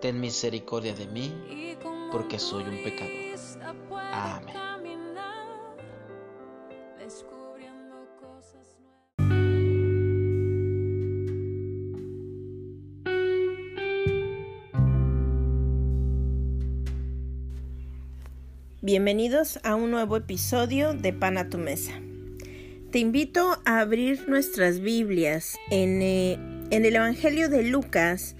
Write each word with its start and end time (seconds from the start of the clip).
ten 0.00 0.20
misericordia 0.20 0.94
de 0.94 1.06
mí, 1.06 1.32
porque 2.12 2.38
soy 2.38 2.64
un 2.64 2.82
pecador. 2.82 3.12
Amén. 4.12 4.66
Bienvenidos 18.86 19.58
a 19.64 19.74
un 19.74 19.90
nuevo 19.90 20.16
episodio 20.16 20.94
de 20.94 21.12
Pan 21.12 21.38
a 21.38 21.48
tu 21.48 21.58
Mesa. 21.58 21.92
Te 22.92 23.00
invito 23.00 23.60
a 23.64 23.80
abrir 23.80 24.28
nuestras 24.28 24.78
Biblias 24.78 25.56
en, 25.72 26.02
eh, 26.02 26.34
en, 26.70 26.84
el 26.84 26.94
Evangelio 26.94 27.48
de 27.48 27.64
Lucas, 27.64 28.36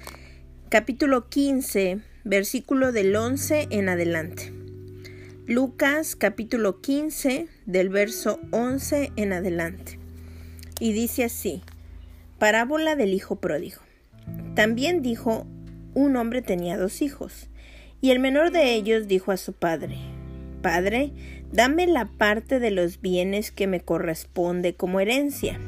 capítulo 0.68 1.28
15, 1.28 2.00
versículo 2.24 2.90
del 2.90 3.14
11 3.14 3.68
en 3.70 3.88
adelante. 3.88 4.52
Lucas, 5.46 6.16
capítulo 6.16 6.80
15, 6.80 7.46
del 7.66 7.88
verso 7.88 8.40
11 8.50 9.12
en 9.14 9.32
adelante. 9.32 10.00
Y 10.80 10.92
dice 10.92 11.22
así, 11.22 11.62
parábola 12.38 12.96
del 12.96 13.14
Hijo 13.14 13.36
Pródigo. 13.36 13.80
También 14.54 15.02
dijo, 15.02 15.46
un 15.94 16.16
hombre 16.16 16.42
tenía 16.42 16.76
dos 16.76 17.00
hijos, 17.00 17.48
y 18.00 18.10
el 18.10 18.18
menor 18.18 18.50
de 18.50 18.74
ellos 18.74 19.06
dijo 19.06 19.30
a 19.30 19.36
su 19.36 19.52
padre, 19.52 19.96
Padre, 20.62 21.12
dame 21.52 21.86
la 21.86 22.06
parte 22.06 22.58
de 22.58 22.72
los 22.72 23.00
bienes 23.00 23.52
que 23.52 23.68
me 23.68 23.80
corresponde 23.80 24.74
como 24.74 24.98
herencia. 24.98 25.60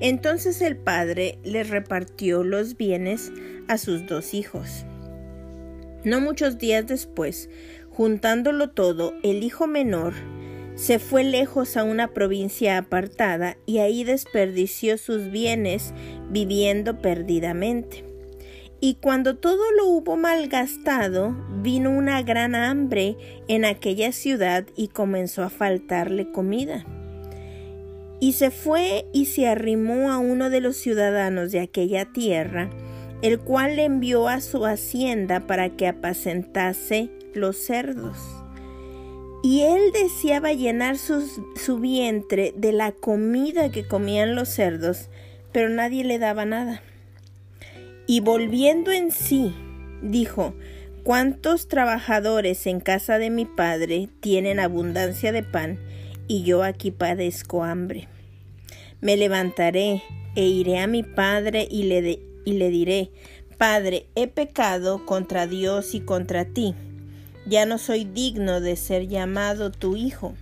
Entonces 0.00 0.62
el 0.62 0.76
padre 0.76 1.38
le 1.44 1.64
repartió 1.64 2.44
los 2.44 2.76
bienes 2.76 3.32
a 3.66 3.78
sus 3.78 4.06
dos 4.06 4.34
hijos. 4.34 4.84
No 6.04 6.20
muchos 6.20 6.58
días 6.58 6.86
después, 6.86 7.50
juntándolo 7.90 8.70
todo, 8.70 9.14
el 9.22 9.42
hijo 9.42 9.66
menor 9.66 10.14
se 10.76 11.00
fue 11.00 11.24
lejos 11.24 11.76
a 11.76 11.82
una 11.82 12.14
provincia 12.14 12.78
apartada 12.78 13.56
y 13.66 13.78
ahí 13.78 14.04
desperdició 14.04 14.96
sus 14.96 15.32
bienes 15.32 15.92
viviendo 16.30 17.02
perdidamente. 17.02 18.04
Y 18.80 18.94
cuando 18.94 19.36
todo 19.36 19.72
lo 19.72 19.86
hubo 19.86 20.16
malgastado, 20.16 21.34
vino 21.62 21.90
una 21.90 22.22
gran 22.22 22.54
hambre 22.54 23.16
en 23.48 23.64
aquella 23.64 24.12
ciudad 24.12 24.66
y 24.76 24.86
comenzó 24.86 25.42
a 25.42 25.50
faltarle 25.50 26.30
comida. 26.30 26.86
Y 28.20 28.32
se 28.32 28.50
fue 28.50 29.06
y 29.12 29.26
se 29.26 29.46
arrimó 29.46 30.10
a 30.10 30.18
uno 30.18 30.50
de 30.50 30.60
los 30.60 30.76
ciudadanos 30.76 31.52
de 31.52 31.60
aquella 31.60 32.06
tierra, 32.06 32.70
el 33.22 33.38
cual 33.38 33.76
le 33.76 33.84
envió 33.84 34.28
a 34.28 34.40
su 34.40 34.66
hacienda 34.66 35.46
para 35.46 35.70
que 35.70 35.86
apacentase 35.86 37.10
los 37.34 37.56
cerdos. 37.56 38.16
Y 39.42 39.62
él 39.62 39.92
deseaba 39.92 40.52
llenar 40.52 40.96
su 40.98 41.78
vientre 41.78 42.52
de 42.56 42.72
la 42.72 42.90
comida 42.92 43.70
que 43.70 43.86
comían 43.86 44.34
los 44.34 44.48
cerdos, 44.48 45.08
pero 45.52 45.68
nadie 45.68 46.02
le 46.02 46.18
daba 46.18 46.44
nada. 46.44 46.82
Y 48.06 48.20
volviendo 48.20 48.90
en 48.90 49.12
sí, 49.12 49.54
dijo, 50.02 50.54
¿cuántos 51.04 51.68
trabajadores 51.68 52.66
en 52.66 52.80
casa 52.80 53.18
de 53.18 53.30
mi 53.30 53.44
padre 53.44 54.08
tienen 54.20 54.58
abundancia 54.58 55.30
de 55.30 55.42
pan 55.42 55.78
y 56.28 56.44
yo 56.44 56.62
aquí 56.62 56.92
padezco 56.92 57.64
hambre? 57.64 58.06
Me 59.00 59.16
levantaré 59.16 60.02
e 60.36 60.46
iré 60.46 60.78
a 60.78 60.86
mi 60.86 61.02
padre 61.02 61.66
y 61.68 61.84
le, 61.84 62.20
y 62.44 62.52
le 62.52 62.70
diré, 62.70 63.10
Padre, 63.58 64.06
he 64.14 64.28
pecado 64.28 65.04
contra 65.04 65.48
Dios 65.48 65.92
y 65.96 66.00
contra 66.00 66.44
ti. 66.44 66.76
Ya 67.44 67.66
no 67.66 67.78
soy 67.78 68.04
digno 68.04 68.60
de 68.60 68.76
ser 68.76 69.08
llamado 69.08 69.72
tu 69.72 69.96
hijo. 69.96 70.34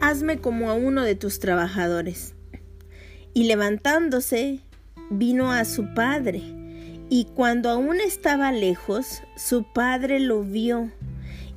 Hazme 0.00 0.38
como 0.38 0.70
a 0.70 0.74
uno 0.74 1.02
de 1.02 1.16
tus 1.16 1.40
trabajadores. 1.40 2.34
Y 3.34 3.44
levantándose, 3.44 4.60
vino 5.10 5.50
a 5.50 5.64
su 5.64 5.92
padre, 5.94 6.42
y 7.08 7.26
cuando 7.34 7.70
aún 7.70 8.00
estaba 8.00 8.52
lejos, 8.52 9.22
su 9.36 9.64
padre 9.72 10.20
lo 10.20 10.44
vio 10.44 10.92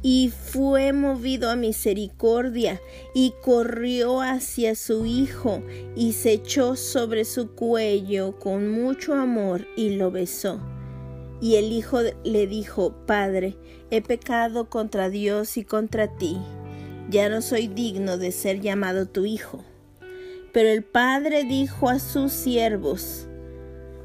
y 0.04 0.30
fue 0.30 0.92
movido 0.92 1.50
a 1.50 1.56
misericordia 1.56 2.82
y 3.16 3.34
corrió 3.42 4.22
hacia 4.22 4.76
su 4.76 5.06
hijo 5.06 5.64
y 5.96 6.12
se 6.12 6.34
echó 6.34 6.76
sobre 6.76 7.24
su 7.24 7.52
cuello 7.56 8.38
con 8.38 8.70
mucho 8.70 9.14
amor 9.14 9.66
y 9.78 9.92
lo 9.92 10.12
besó. 10.12 10.60
Y 11.42 11.56
el 11.56 11.72
hijo 11.72 12.00
le 12.24 12.48
dijo, 12.48 12.94
Padre, 13.06 13.56
he 13.92 14.02
pecado 14.02 14.70
contra 14.70 15.10
Dios 15.10 15.58
y 15.58 15.64
contra 15.64 16.18
ti, 16.18 16.38
ya 17.10 17.30
no 17.30 17.42
soy 17.42 17.68
digno 17.68 18.18
de 18.18 18.32
ser 18.34 18.60
llamado 18.60 19.08
tu 19.08 19.26
hijo. 19.26 19.64
Pero 20.52 20.70
el 20.70 20.84
padre 20.84 21.46
dijo 21.46 21.90
a 21.90 22.00
sus 22.00 22.32
siervos, 22.34 23.28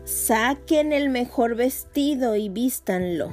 Saquen 0.05 0.93
el 0.93 1.11
mejor 1.11 1.55
vestido 1.55 2.35
y 2.35 2.49
vístanlo. 2.49 3.31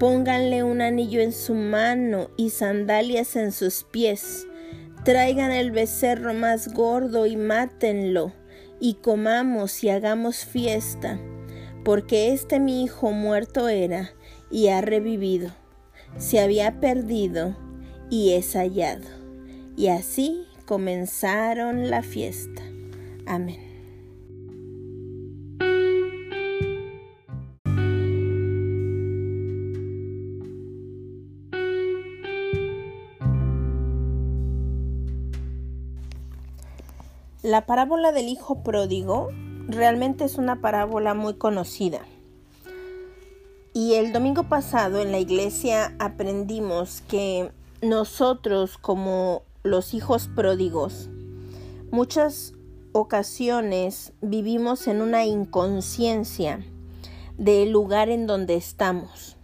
Pónganle 0.00 0.64
un 0.64 0.80
anillo 0.80 1.20
en 1.20 1.30
su 1.30 1.52
mano 1.52 2.30
y 2.38 2.48
sandalias 2.50 3.36
en 3.36 3.52
sus 3.52 3.84
pies. 3.84 4.46
Traigan 5.04 5.52
el 5.52 5.72
becerro 5.72 6.32
más 6.32 6.72
gordo 6.72 7.26
y 7.26 7.36
mátenlo, 7.36 8.32
y 8.80 8.94
comamos 8.94 9.84
y 9.84 9.90
hagamos 9.90 10.46
fiesta, 10.46 11.20
porque 11.84 12.32
este 12.32 12.60
mi 12.60 12.82
hijo 12.82 13.10
muerto 13.10 13.68
era 13.68 14.12
y 14.50 14.68
ha 14.68 14.80
revivido, 14.80 15.50
se 16.16 16.40
había 16.40 16.80
perdido 16.80 17.54
y 18.08 18.32
es 18.32 18.54
hallado. 18.54 19.06
Y 19.76 19.88
así 19.88 20.46
comenzaron 20.64 21.90
la 21.90 22.02
fiesta. 22.02 22.62
Amén. 23.26 23.69
La 37.42 37.64
parábola 37.64 38.12
del 38.12 38.28
Hijo 38.28 38.62
Pródigo 38.62 39.30
realmente 39.66 40.24
es 40.24 40.36
una 40.36 40.60
parábola 40.60 41.14
muy 41.14 41.34
conocida. 41.34 42.00
Y 43.72 43.94
el 43.94 44.12
domingo 44.12 44.42
pasado 44.42 45.00
en 45.00 45.10
la 45.10 45.20
iglesia 45.20 45.94
aprendimos 45.98 47.00
que 47.08 47.50
nosotros 47.80 48.76
como 48.76 49.40
los 49.62 49.94
hijos 49.94 50.28
pródigos, 50.28 51.08
muchas 51.90 52.52
ocasiones 52.92 54.12
vivimos 54.20 54.86
en 54.86 55.00
una 55.00 55.24
inconsciencia 55.24 56.62
del 57.38 57.70
lugar 57.70 58.10
en 58.10 58.26
donde 58.26 58.56
estamos. 58.56 59.38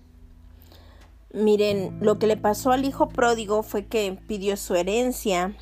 Miren, 1.32 1.96
lo 2.02 2.18
que 2.18 2.26
le 2.26 2.36
pasó 2.36 2.72
al 2.72 2.84
hijo 2.84 3.08
pródigo 3.08 3.62
fue 3.62 3.86
que 3.86 4.18
pidió 4.26 4.58
su 4.58 4.74
herencia, 4.74 5.56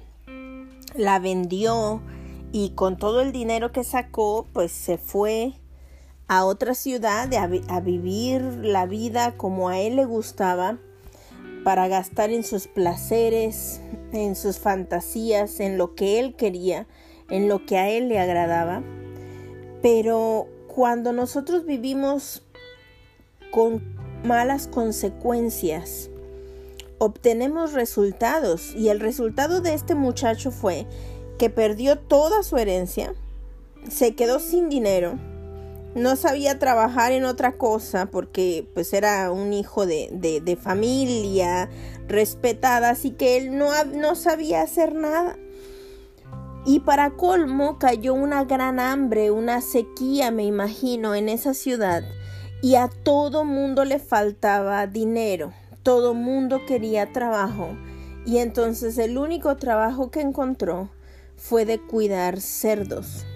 la 0.96 1.20
vendió, 1.20 2.02
y 2.54 2.70
con 2.70 2.96
todo 2.96 3.20
el 3.20 3.32
dinero 3.32 3.72
que 3.72 3.82
sacó, 3.82 4.46
pues 4.52 4.70
se 4.70 4.96
fue 4.96 5.54
a 6.28 6.44
otra 6.44 6.74
ciudad, 6.74 7.28
a, 7.34 7.80
vivir 7.80 8.42
la 8.62 8.86
vida 8.86 9.36
como 9.36 9.70
a 9.70 9.80
él 9.80 9.96
le 9.96 10.04
gustaba, 10.04 10.78
para 11.64 11.88
gastar 11.88 12.30
en 12.30 12.44
sus 12.44 12.68
placeres, 12.68 13.80
en 14.12 14.36
sus 14.36 14.60
fantasías, 14.60 15.58
en 15.58 15.78
lo 15.78 15.96
que 15.96 16.20
él 16.20 16.36
quería, 16.36 16.86
en 17.28 17.48
lo 17.48 17.66
que 17.66 17.76
a 17.76 17.90
él 17.90 18.08
le 18.08 18.20
agradaba. 18.20 18.84
Pero 19.82 20.46
cuando 20.68 21.12
nosotros 21.12 21.66
vivimos 21.66 22.44
con 23.50 23.82
malas 24.22 24.68
consecuencias, 24.68 26.08
obtenemos 26.98 27.72
resultados 27.72 28.76
y 28.76 28.90
el 28.90 29.00
resultado 29.00 29.60
de 29.60 29.74
este 29.74 29.96
muchacho 29.96 30.52
fue 30.52 30.86
que 31.38 31.50
perdió 31.50 31.98
toda 31.98 32.42
su 32.42 32.56
herencia, 32.56 33.14
se 33.88 34.14
quedó 34.14 34.38
sin 34.40 34.68
dinero, 34.68 35.18
no 35.94 36.16
sabía 36.16 36.58
trabajar 36.58 37.12
en 37.12 37.24
otra 37.24 37.52
cosa 37.52 38.06
porque 38.06 38.68
pues 38.74 38.92
era 38.92 39.30
un 39.30 39.52
hijo 39.52 39.86
de, 39.86 40.08
de, 40.42 40.56
familia 40.56 41.68
respetada, 42.08 42.90
así 42.90 43.12
que 43.12 43.36
él 43.36 43.56
no, 43.56 43.68
no 43.84 44.14
sabía 44.16 44.62
hacer 44.62 44.94
nada. 44.94 45.36
Y 46.66 46.80
para 46.80 47.10
colmo 47.10 47.78
cayó 47.78 48.14
una 48.14 48.44
gran 48.44 48.80
hambre, 48.80 49.30
una 49.30 49.60
sequía, 49.60 50.30
me 50.30 50.44
imagino, 50.44 51.14
en 51.14 51.28
esa 51.28 51.54
ciudad. 51.54 52.02
Y 52.62 52.76
a 52.76 52.88
todo 52.88 53.44
mundo 53.44 53.84
le 53.84 53.98
faltaba 53.98 54.86
dinero, 54.86 55.52
todo 55.82 56.14
mundo 56.14 56.62
quería 56.66 57.12
trabajo. 57.12 57.68
Y 58.24 58.38
entonces 58.38 58.96
el 58.96 59.18
único 59.18 59.56
trabajo 59.56 60.10
que 60.10 60.22
encontró 60.22 60.88
fue 61.46 61.66
de 61.66 61.78
cuidar 61.78 62.40
cerdos. 62.40 63.26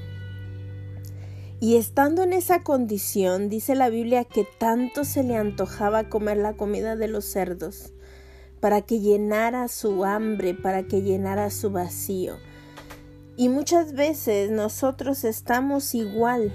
Y 1.61 1.77
estando 1.77 2.23
en 2.23 2.33
esa 2.33 2.63
condición, 2.63 3.51
dice 3.51 3.75
la 3.75 3.91
Biblia 3.91 4.25
que 4.25 4.47
tanto 4.59 5.05
se 5.05 5.23
le 5.23 5.37
antojaba 5.37 6.09
comer 6.09 6.39
la 6.39 6.55
comida 6.55 6.97
de 6.97 7.07
los 7.07 7.27
cerdos, 7.27 7.93
para 8.61 8.81
que 8.81 9.01
llenara 9.01 9.69
su 9.69 10.07
hambre, 10.07 10.55
para 10.55 10.85
que 10.85 11.03
llenara 11.03 11.51
su 11.51 11.71
vacío. 11.71 12.39
Y 13.37 13.51
muchas 13.51 13.93
veces 13.93 14.51
nosotros 14.51 15.25
estamos 15.25 15.95
igual, 15.95 16.51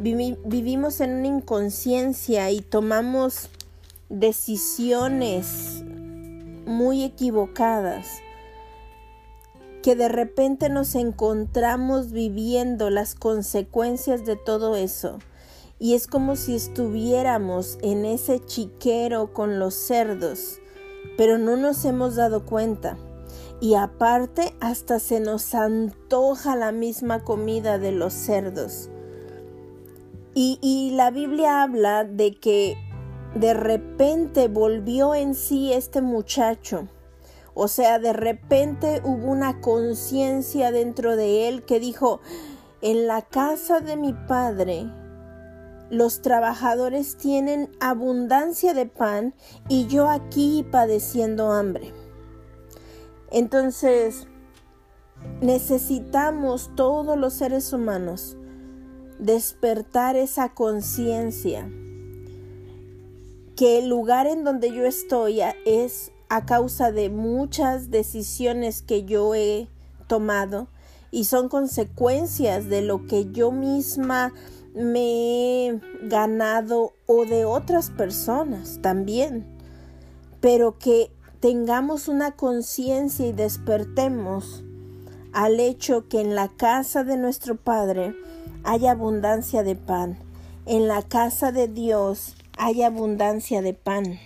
vivimos 0.00 1.00
en 1.00 1.12
una 1.12 1.28
inconsciencia 1.28 2.50
y 2.50 2.62
tomamos 2.62 3.48
decisiones 4.08 5.84
muy 6.66 7.04
equivocadas 7.04 8.25
que 9.86 9.94
de 9.94 10.08
repente 10.08 10.68
nos 10.68 10.96
encontramos 10.96 12.10
viviendo 12.10 12.90
las 12.90 13.14
consecuencias 13.14 14.26
de 14.26 14.34
todo 14.34 14.74
eso. 14.74 15.20
Y 15.78 15.94
es 15.94 16.08
como 16.08 16.34
si 16.34 16.56
estuviéramos 16.56 17.78
en 17.82 18.04
ese 18.04 18.44
chiquero 18.44 19.32
con 19.32 19.60
los 19.60 19.74
cerdos, 19.74 20.58
pero 21.16 21.38
no 21.38 21.56
nos 21.56 21.84
hemos 21.84 22.16
dado 22.16 22.44
cuenta. 22.44 22.98
Y 23.60 23.74
aparte 23.74 24.56
hasta 24.58 24.98
se 24.98 25.20
nos 25.20 25.54
antoja 25.54 26.56
la 26.56 26.72
misma 26.72 27.22
comida 27.22 27.78
de 27.78 27.92
los 27.92 28.12
cerdos. 28.12 28.90
Y, 30.34 30.58
y 30.62 30.96
la 30.96 31.12
Biblia 31.12 31.62
habla 31.62 32.02
de 32.02 32.34
que 32.34 32.76
de 33.36 33.54
repente 33.54 34.48
volvió 34.48 35.14
en 35.14 35.36
sí 35.36 35.72
este 35.72 36.02
muchacho 36.02 36.88
o 37.58 37.68
sea, 37.68 37.98
de 37.98 38.12
repente 38.12 39.00
hubo 39.02 39.28
una 39.28 39.62
conciencia 39.62 40.70
dentro 40.70 41.16
de 41.16 41.48
él 41.48 41.64
que 41.64 41.80
dijo, 41.80 42.20
en 42.82 43.06
la 43.06 43.22
casa 43.22 43.80
de 43.80 43.96
mi 43.96 44.12
padre 44.12 44.86
los 45.88 46.20
trabajadores 46.20 47.16
tienen 47.16 47.70
abundancia 47.80 48.74
de 48.74 48.84
pan 48.84 49.34
y 49.70 49.86
yo 49.86 50.10
aquí 50.10 50.66
padeciendo 50.70 51.50
hambre. 51.50 51.94
Entonces, 53.30 54.26
necesitamos 55.40 56.70
todos 56.76 57.16
los 57.16 57.32
seres 57.32 57.72
humanos 57.72 58.36
despertar 59.18 60.14
esa 60.16 60.52
conciencia 60.52 61.70
que 63.56 63.78
el 63.78 63.88
lugar 63.88 64.26
en 64.26 64.44
donde 64.44 64.70
yo 64.72 64.84
estoy 64.84 65.40
es 65.64 66.12
a 66.28 66.44
causa 66.44 66.92
de 66.92 67.10
muchas 67.10 67.90
decisiones 67.90 68.82
que 68.82 69.04
yo 69.04 69.34
he 69.34 69.68
tomado 70.06 70.68
y 71.10 71.24
son 71.24 71.48
consecuencias 71.48 72.68
de 72.68 72.82
lo 72.82 73.06
que 73.06 73.30
yo 73.32 73.52
misma 73.52 74.32
me 74.74 75.68
he 75.68 75.80
ganado 76.02 76.92
o 77.06 77.24
de 77.24 77.44
otras 77.44 77.90
personas 77.90 78.80
también. 78.82 79.46
Pero 80.40 80.78
que 80.78 81.10
tengamos 81.40 82.08
una 82.08 82.32
conciencia 82.32 83.26
y 83.26 83.32
despertemos 83.32 84.64
al 85.32 85.60
hecho 85.60 86.08
que 86.08 86.20
en 86.20 86.34
la 86.34 86.48
casa 86.48 87.04
de 87.04 87.16
nuestro 87.16 87.56
Padre 87.56 88.14
hay 88.64 88.86
abundancia 88.86 89.62
de 89.62 89.76
pan. 89.76 90.18
En 90.66 90.88
la 90.88 91.02
casa 91.02 91.52
de 91.52 91.68
Dios 91.68 92.34
hay 92.58 92.82
abundancia 92.82 93.62
de 93.62 93.74
pan. 93.74 94.18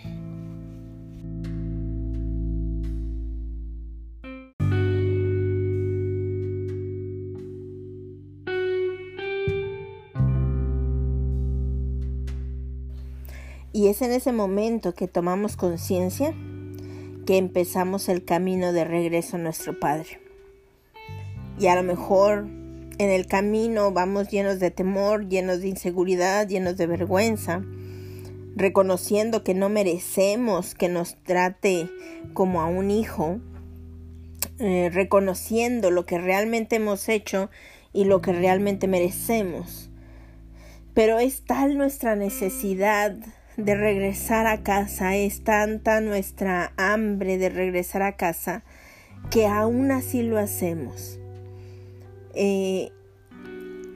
Es 13.91 14.03
en 14.03 14.13
ese 14.13 14.33
momento 14.33 14.95
que 14.95 15.09
tomamos 15.09 15.57
conciencia 15.57 16.35
que 17.27 17.37
empezamos 17.37 18.09
el 18.09 18.25
camino 18.25 18.73
de 18.73 18.85
regreso 18.85 19.37
a 19.37 19.41
nuestro 19.41 19.79
Padre. 19.79 20.21
Y 21.59 21.67
a 21.67 21.75
lo 21.75 21.83
mejor 21.83 22.47
en 22.99 23.11
el 23.11 23.27
camino 23.27 23.93
vamos 23.93 24.29
llenos 24.29 24.61
de 24.61 24.71
temor, 24.71 25.29
llenos 25.29 25.61
de 25.61 25.69
inseguridad, 25.69 26.47
llenos 26.49 26.77
de 26.77 26.87
vergüenza, 26.87 27.63
reconociendo 28.57 29.43
que 29.43 29.55
no 29.55 29.69
merecemos 29.69 30.75
que 30.75 30.89
nos 30.89 31.17
trate 31.25 31.89
como 32.33 32.61
a 32.61 32.67
un 32.67 32.91
hijo, 32.91 33.41
eh, 34.59 34.91
reconociendo 34.93 35.91
lo 35.91 36.07
que 36.07 36.19
realmente 36.19 36.77
hemos 36.77 37.09
hecho 37.09 37.51
y 37.93 38.05
lo 38.05 38.21
que 38.21 38.33
realmente 38.33 38.87
merecemos. 38.87 39.91
Pero 40.95 41.19
es 41.19 41.43
tal 41.43 41.77
nuestra 41.77 42.17
necesidad 42.17 43.17
de 43.65 43.75
regresar 43.75 44.47
a 44.47 44.63
casa, 44.63 45.17
es 45.17 45.43
tanta 45.45 46.01
nuestra 46.01 46.73
hambre 46.77 47.39
de 47.39 47.49
regresar 47.49 48.03
a 48.03 48.17
casa 48.17 48.65
que 49.31 49.47
aún 49.47 49.91
así 49.91 50.23
lo 50.23 50.39
hacemos. 50.39 51.19
Eh, 52.35 52.91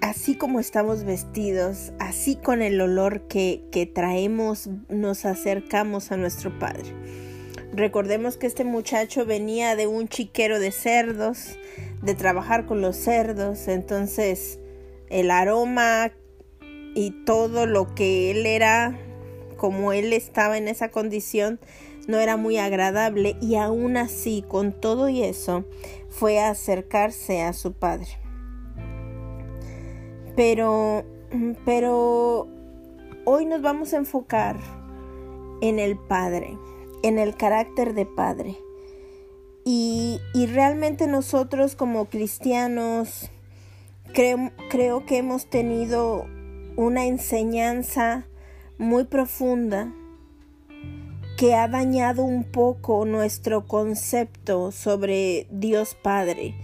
así 0.00 0.36
como 0.36 0.60
estamos 0.60 1.04
vestidos, 1.04 1.92
así 1.98 2.36
con 2.36 2.62
el 2.62 2.80
olor 2.80 3.22
que, 3.28 3.62
que 3.72 3.86
traemos, 3.86 4.68
nos 4.88 5.24
acercamos 5.24 6.12
a 6.12 6.16
nuestro 6.16 6.58
Padre. 6.58 6.92
Recordemos 7.72 8.36
que 8.36 8.46
este 8.46 8.64
muchacho 8.64 9.26
venía 9.26 9.76
de 9.76 9.86
un 9.86 10.08
chiquero 10.08 10.60
de 10.60 10.70
cerdos, 10.70 11.58
de 12.02 12.14
trabajar 12.14 12.66
con 12.66 12.80
los 12.80 12.96
cerdos, 12.96 13.66
entonces 13.66 14.60
el 15.08 15.30
aroma 15.30 16.12
y 16.94 17.10
todo 17.24 17.66
lo 17.66 17.94
que 17.94 18.30
él 18.30 18.46
era 18.46 18.98
como 19.64 19.94
él 19.94 20.12
estaba 20.12 20.58
en 20.58 20.68
esa 20.68 20.90
condición, 20.90 21.58
no 22.06 22.18
era 22.18 22.36
muy 22.36 22.58
agradable 22.58 23.34
y 23.40 23.54
aún 23.54 23.96
así, 23.96 24.44
con 24.46 24.78
todo 24.78 25.08
y 25.08 25.22
eso, 25.22 25.64
fue 26.10 26.38
a 26.38 26.50
acercarse 26.50 27.40
a 27.40 27.54
su 27.54 27.72
padre. 27.72 28.08
Pero, 30.36 31.02
pero 31.64 32.46
hoy 33.24 33.46
nos 33.46 33.62
vamos 33.62 33.94
a 33.94 33.96
enfocar 33.96 34.58
en 35.62 35.78
el 35.78 35.96
padre, 35.96 36.58
en 37.02 37.18
el 37.18 37.34
carácter 37.34 37.94
de 37.94 38.04
padre. 38.04 38.58
Y, 39.64 40.20
y 40.34 40.44
realmente 40.44 41.06
nosotros 41.06 41.74
como 41.74 42.04
cristianos 42.10 43.30
creo, 44.12 44.52
creo 44.68 45.06
que 45.06 45.16
hemos 45.16 45.48
tenido 45.48 46.26
una 46.76 47.06
enseñanza 47.06 48.26
muy 48.78 49.04
profunda 49.04 49.92
que 51.36 51.54
ha 51.54 51.68
dañado 51.68 52.24
un 52.24 52.44
poco 52.44 53.04
nuestro 53.04 53.66
concepto 53.66 54.70
sobre 54.70 55.46
Dios 55.50 55.96
Padre. 56.00 56.54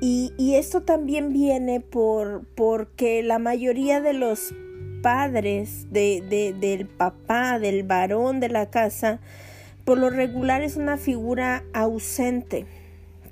Y, 0.00 0.32
esto 0.54 0.82
también 0.82 1.32
viene 1.32 1.80
por 1.80 2.44
porque 2.54 3.22
la 3.22 3.38
mayoría 3.38 4.00
de 4.00 4.12
los 4.12 4.54
padres 5.02 5.90
de, 5.90 6.54
del 6.58 6.86
papá, 6.86 7.58
del 7.58 7.82
varón 7.82 8.40
de 8.40 8.48
la 8.48 8.70
casa, 8.70 9.20
por 9.84 9.98
lo 9.98 10.10
regular 10.10 10.62
es 10.62 10.76
una 10.76 10.96
figura 10.96 11.64
ausente. 11.72 12.66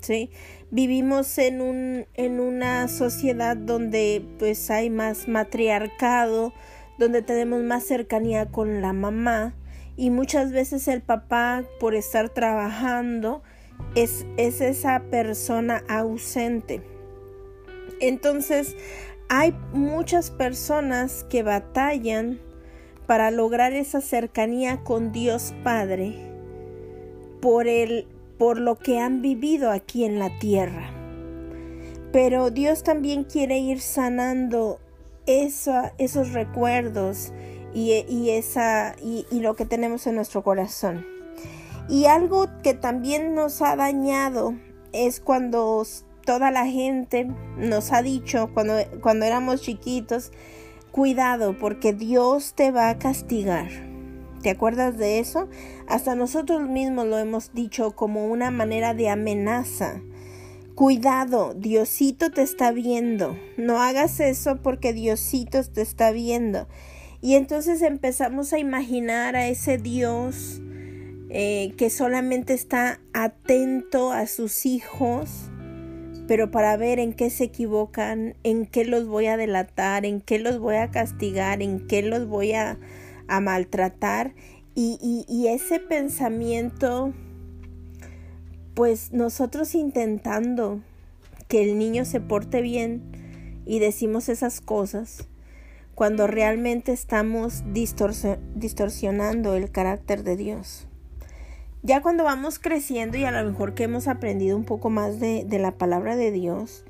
¿sí? 0.01 0.29
Vivimos 0.71 1.37
en, 1.37 1.61
un, 1.61 2.05
en 2.15 2.39
una 2.39 2.87
sociedad 2.87 3.55
donde 3.55 4.25
pues 4.39 4.71
hay 4.71 4.89
más 4.89 5.27
matriarcado, 5.27 6.53
donde 6.97 7.21
tenemos 7.21 7.63
más 7.63 7.83
cercanía 7.83 8.47
con 8.47 8.81
la 8.81 8.93
mamá 8.93 9.53
y 9.97 10.09
muchas 10.09 10.51
veces 10.51 10.87
el 10.87 11.01
papá 11.01 11.63
por 11.79 11.95
estar 11.95 12.29
trabajando 12.29 13.43
es, 13.95 14.25
es 14.37 14.61
esa 14.61 15.03
persona 15.09 15.83
ausente. 15.87 16.81
Entonces 17.99 18.75
hay 19.29 19.55
muchas 19.73 20.31
personas 20.31 21.25
que 21.29 21.43
batallan 21.43 22.39
para 23.07 23.31
lograr 23.31 23.73
esa 23.73 24.01
cercanía 24.01 24.83
con 24.83 25.11
Dios 25.11 25.53
Padre 25.63 26.15
por 27.41 27.67
el 27.67 28.07
por 28.37 28.59
lo 28.59 28.77
que 28.77 28.99
han 28.99 29.21
vivido 29.21 29.71
aquí 29.71 30.03
en 30.03 30.19
la 30.19 30.39
tierra. 30.39 30.89
Pero 32.11 32.51
Dios 32.51 32.83
también 32.83 33.23
quiere 33.23 33.59
ir 33.59 33.79
sanando 33.79 34.79
esos 35.27 36.33
recuerdos 36.33 37.33
y, 37.73 38.29
esa, 38.29 38.95
y, 39.01 39.25
lo 39.39 39.55
que 39.55 39.65
tenemos 39.65 40.07
en 40.07 40.15
nuestro 40.15 40.43
corazón. 40.43 41.05
Y 41.89 42.05
algo 42.05 42.47
que 42.63 42.73
también 42.73 43.35
nos 43.35 43.61
ha 43.61 43.75
dañado 43.75 44.55
es 44.93 45.19
cuando 45.19 45.85
toda 46.25 46.49
la 46.51 46.65
gente 46.65 47.27
nos 47.57 47.91
ha 47.91 48.01
dicho 48.01 48.49
cuando, 48.53 48.73
cuando 49.01 49.25
éramos 49.25 49.61
chiquitos, 49.61 50.31
cuidado 50.91 51.57
porque 51.59 51.93
Dios 51.93 52.53
te 52.55 52.71
va 52.71 52.89
a 52.89 52.97
castigar. 52.97 53.67
¿Te 54.41 54.51
acuerdas 54.51 54.97
de 54.97 55.19
eso? 55.19 55.49
Hasta 55.87 56.15
nosotros 56.15 56.61
mismos 56.61 57.07
lo 57.07 57.17
hemos 57.17 57.53
dicho 57.53 57.95
como 57.95 58.27
una 58.27 58.51
manera 58.51 58.93
de 58.93 59.09
amenaza. 59.09 60.01
Cuidado, 60.75 61.53
Diosito 61.53 62.31
te 62.31 62.41
está 62.41 62.73
viendo. 62.73 63.37
No 63.55 63.81
hagas 63.81 64.19
eso 64.19 64.57
porque 64.61 64.91
Diosito 64.91 65.63
te 65.63 65.81
está 65.81 66.11
viendo. 66.11 66.67
Y 67.21 67.35
entonces 67.35 67.81
empezamos 67.81 68.51
a 68.51 68.59
imaginar 68.59 69.37
a 69.37 69.47
ese 69.47 69.77
Dios 69.77 70.61
eh, 71.29 71.73
que 71.77 71.89
solamente 71.89 72.53
está 72.53 72.99
atento 73.13 74.11
a 74.11 74.27
sus 74.27 74.65
hijos, 74.65 75.49
pero 76.27 76.51
para 76.51 76.75
ver 76.75 76.99
en 76.99 77.13
qué 77.13 77.29
se 77.29 77.45
equivocan, 77.45 78.35
en 78.43 78.65
qué 78.65 78.83
los 78.83 79.07
voy 79.07 79.27
a 79.27 79.37
delatar, 79.37 80.05
en 80.05 80.19
qué 80.19 80.39
los 80.39 80.59
voy 80.59 80.75
a 80.75 80.91
castigar, 80.91 81.61
en 81.61 81.87
qué 81.87 82.01
los 82.01 82.27
voy 82.27 82.51
a, 82.51 82.77
maltratar. 83.41 84.35
y 84.75 85.47
ese 85.47 85.79
pensamiento 85.79 87.13
pues 88.75 89.13
nosotros 89.13 89.73
intentando 89.73 90.81
que 91.47 91.63
el 91.63 91.79
niño 91.79 92.03
se 92.03 92.19
porte 92.19 92.61
bien 92.61 93.01
y 93.65 93.79
decimos 93.79 94.29
esas 94.29 94.59
cosas, 94.59 95.27
cuando 95.95 96.27
realmente 96.27 96.91
estamos 96.91 97.63
distorsionando 97.73 99.55
el 99.55 99.71
carácter 99.71 100.23
de 100.23 100.35
Dios. 100.35 100.87
Ya 101.83 102.01
cuando 102.01 102.25
vamos 102.25 102.59
creciendo 102.59 103.17
y 103.17 103.23
a 103.23 103.31
lo 103.31 103.49
mejor 103.49 103.75
que 103.75 103.83
hemos 103.83 104.09
aprendido 104.09 104.57
un 104.57 104.65
poco 104.65 104.89
más 104.89 105.21
de, 105.21 105.47
la 105.49 105.71
palabra 105.77 106.17
de 106.17 106.31
Dios, 106.31 106.83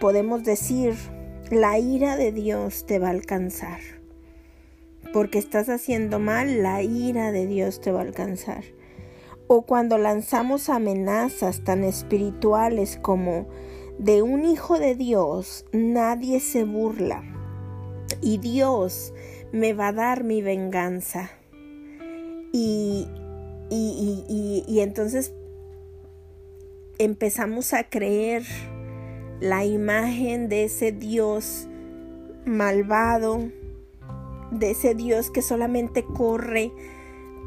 podemos 0.00 0.42
decir, 0.42 0.94
la 1.50 1.78
ira 1.78 2.16
de 2.16 2.32
Dios 2.32 2.86
te 2.86 2.98
va 2.98 3.08
a 3.08 3.12
alcanzar. 3.12 3.78
Porque 5.12 5.38
estás 5.38 5.68
haciendo 5.68 6.18
mal, 6.18 6.62
la 6.62 6.82
ira 6.82 7.30
de 7.30 7.46
Dios 7.46 7.80
te 7.80 7.92
va 7.92 8.00
a 8.00 8.04
alcanzar 8.04 8.64
o 9.48 9.62
cuando 9.62 9.98
lanzamos 9.98 10.68
amenazas 10.68 11.62
tan 11.62 11.84
espirituales 11.84 12.98
como 13.00 13.46
de 13.98 14.22
un 14.22 14.44
hijo 14.44 14.78
de 14.78 14.94
Dios, 14.94 15.64
nadie 15.72 16.40
se 16.40 16.64
burla 16.64 17.22
y 18.20 18.38
Dios 18.38 19.12
me 19.52 19.72
va 19.72 19.88
a 19.88 19.92
dar 19.92 20.24
mi 20.24 20.42
venganza. 20.42 21.30
Y, 22.52 23.06
y, 23.70 24.64
y, 24.66 24.80
entonces 24.80 25.34
empezamos 26.98 27.74
a 27.74 27.84
creer 27.84 28.44
la 29.40 29.64
imagen 29.64 30.48
de 30.48 30.64
ese 30.64 30.92
Dios 30.92 31.68
malvado, 32.46 33.50
de 34.50 34.70
ese 34.70 34.94
Dios 34.94 35.30
que 35.30 35.42
solamente 35.42 36.04
corre 36.04 36.72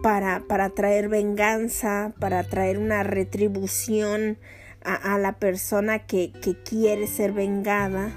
para, 0.02 0.44
para 0.48 0.70
traer 0.70 1.10
venganza, 1.10 2.14
para 2.20 2.44
traer 2.44 2.78
una 2.78 3.04
retribución 3.04 4.38
a, 4.84 5.18
la 5.18 5.34
persona 5.40 6.06
que, 6.06 6.32
que 6.32 6.56
quiere 6.56 7.08
ser 7.08 7.34
vengada. 7.34 8.12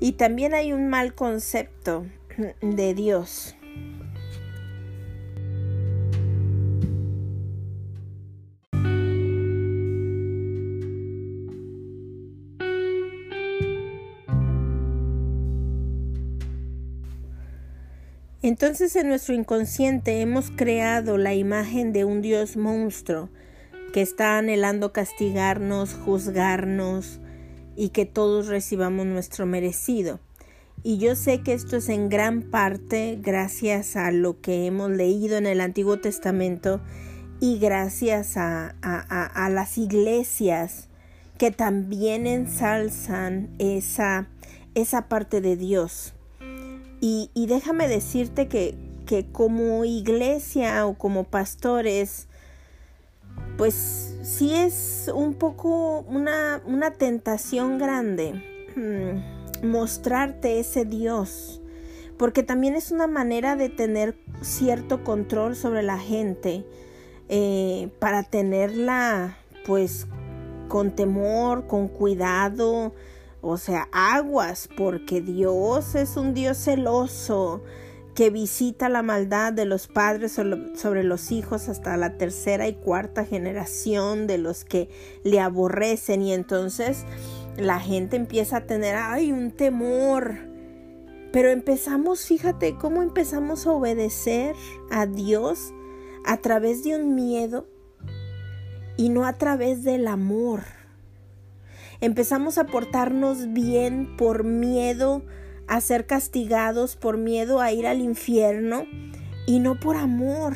Y 0.00 0.12
también 0.12 0.54
hay 0.54 0.72
un 0.72 0.88
mal 0.88 1.14
concepto 1.14 2.06
de 2.60 2.94
Dios. 2.94 3.56
Entonces 18.46 18.94
en 18.94 19.08
nuestro 19.08 19.34
inconsciente 19.34 20.20
hemos 20.20 20.52
creado 20.52 21.18
la 21.18 21.34
imagen 21.34 21.92
de 21.92 22.04
un 22.04 22.22
Dios 22.22 22.56
monstruo 22.56 23.28
que 23.92 24.02
está 24.02 24.38
anhelando 24.38 24.92
castigarnos, 24.92 25.94
juzgarnos 25.94 27.18
y 27.74 27.88
que 27.88 28.06
todos 28.06 28.46
recibamos 28.46 29.04
nuestro 29.04 29.46
merecido. 29.46 30.20
Y 30.84 30.98
yo 30.98 31.16
sé 31.16 31.42
que 31.42 31.54
esto 31.54 31.78
es 31.78 31.88
en 31.88 32.08
gran 32.08 32.42
parte 32.42 33.18
gracias 33.20 33.96
a 33.96 34.12
lo 34.12 34.40
que 34.40 34.66
hemos 34.66 34.92
leído 34.92 35.38
en 35.38 35.46
el 35.46 35.60
Antiguo 35.60 35.98
Testamento 35.98 36.80
y 37.40 37.58
gracias 37.58 38.36
a, 38.36 38.76
las 39.50 39.76
iglesias 39.76 40.88
que 41.36 41.50
también 41.50 42.28
ensalzan 42.28 43.48
esa, 43.58 44.28
esa 44.76 45.08
parte 45.08 45.40
de 45.40 45.56
Dios. 45.56 46.15
Y, 47.00 47.30
déjame 47.46 47.88
decirte 47.88 48.48
que, 48.48 48.74
que, 49.06 49.26
como 49.30 49.84
iglesia 49.84 50.86
o 50.86 50.94
como 50.94 51.24
pastores, 51.24 52.28
pues 53.56 54.16
sí 54.22 54.54
es 54.54 55.10
un 55.14 55.34
poco 55.34 56.00
una, 56.00 56.60
una 56.66 56.92
tentación 56.92 57.78
grande 57.78 58.42
mm, 58.76 59.66
mostrarte 59.66 60.58
ese 60.58 60.84
Dios, 60.84 61.60
porque 62.18 62.42
también 62.42 62.74
es 62.74 62.90
una 62.90 63.06
manera 63.06 63.56
de 63.56 63.68
tener 63.68 64.16
cierto 64.42 65.04
control 65.04 65.54
sobre 65.54 65.82
la 65.82 65.98
gente, 65.98 66.64
eh, 67.28 67.90
para 67.98 68.22
tenerla 68.22 69.36
pues 69.66 70.06
con 70.68 70.94
temor, 70.94 71.66
con 71.66 71.88
cuidado, 71.88 72.92
o 73.40 73.56
sea, 73.56 73.88
aguas, 73.92 74.68
porque 74.76 75.20
Dios 75.20 75.94
es 75.94 76.16
un 76.16 76.34
Dios 76.34 76.58
celoso 76.58 77.62
que 78.16 78.30
visita 78.30 78.88
la 78.88 79.02
maldad 79.02 79.52
de 79.52 79.66
los 79.66 79.88
padres 79.88 80.32
sobre 80.32 81.04
los 81.04 81.30
hijos 81.30 81.68
hasta 81.68 81.98
la 81.98 82.16
tercera 82.16 82.66
y 82.66 82.72
cuarta 82.72 83.26
generación 83.26 84.26
de 84.26 84.38
los 84.38 84.64
que 84.64 84.88
le 85.22 85.38
aborrecen 85.38 86.22
y 86.22 86.32
entonces 86.32 87.04
la 87.58 87.78
gente 87.78 88.16
empieza 88.16 88.58
a 88.58 88.66
tener, 88.66 88.96
ay, 88.96 89.32
un 89.32 89.50
temor. 89.50 90.38
Pero 91.30 91.50
empezamos, 91.50 92.24
fíjate 92.24 92.76
cómo 92.76 93.02
empezamos 93.02 93.66
a 93.66 93.72
obedecer 93.72 94.56
a 94.90 95.04
Dios 95.04 95.74
a 96.24 96.38
través 96.38 96.84
de 96.84 96.96
un 96.96 97.14
miedo 97.14 97.68
y 98.96 99.10
no 99.10 99.26
a 99.26 99.34
través 99.34 99.84
del 99.84 100.08
amor. 100.08 100.62
Empezamos 102.00 102.58
a 102.58 102.66
portarnos 102.66 103.52
bien 103.52 104.16
por 104.16 104.44
miedo 104.44 105.22
a 105.66 105.80
ser 105.80 106.06
castigados, 106.06 106.96
por 106.96 107.16
miedo 107.16 107.60
a 107.60 107.72
ir 107.72 107.86
al 107.86 108.00
infierno 108.00 108.86
y 109.46 109.58
no 109.60 109.80
por 109.80 109.96
amor. 109.96 110.54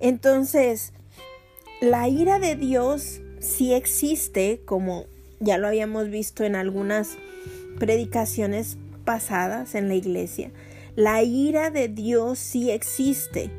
Entonces, 0.00 0.92
la 1.80 2.08
ira 2.08 2.38
de 2.38 2.56
Dios 2.56 3.20
sí 3.40 3.72
existe, 3.72 4.62
como 4.64 5.06
ya 5.40 5.58
lo 5.58 5.66
habíamos 5.66 6.08
visto 6.08 6.44
en 6.44 6.56
algunas 6.56 7.16
predicaciones 7.78 8.78
pasadas 9.04 9.74
en 9.74 9.88
la 9.88 9.94
iglesia. 9.94 10.50
La 10.96 11.22
ira 11.22 11.70
de 11.70 11.88
Dios 11.88 12.38
sí 12.38 12.70
existe, 12.70 13.50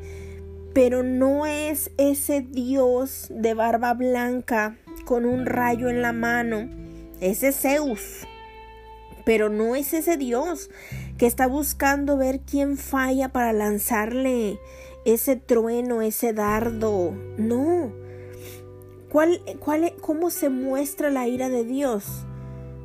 pero 0.72 1.02
no 1.02 1.46
es 1.46 1.90
ese 1.98 2.40
Dios 2.40 3.26
de 3.30 3.54
barba 3.54 3.94
blanca 3.94 4.78
con 5.06 5.24
un 5.24 5.46
rayo 5.46 5.88
en 5.88 6.02
la 6.02 6.12
mano. 6.12 6.68
Ese 7.22 7.48
es 7.48 7.60
Zeus. 7.62 8.26
Pero 9.24 9.48
no 9.48 9.74
es 9.74 9.94
ese 9.94 10.18
Dios 10.18 10.68
que 11.16 11.26
está 11.26 11.46
buscando 11.46 12.18
ver 12.18 12.40
quién 12.40 12.76
falla 12.76 13.30
para 13.30 13.54
lanzarle 13.54 14.58
ese 15.06 15.36
trueno, 15.36 16.02
ese 16.02 16.34
dardo. 16.34 17.12
No. 17.38 17.90
¿Cuál, 19.10 19.40
cuál, 19.60 19.94
¿Cómo 20.02 20.28
se 20.28 20.50
muestra 20.50 21.10
la 21.10 21.26
ira 21.26 21.48
de 21.48 21.64
Dios? 21.64 22.26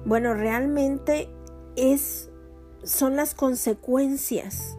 Bueno, 0.05 0.33
realmente 0.33 1.27
es 1.75 2.29
son 2.83 3.15
las 3.15 3.35
consecuencias, 3.35 4.77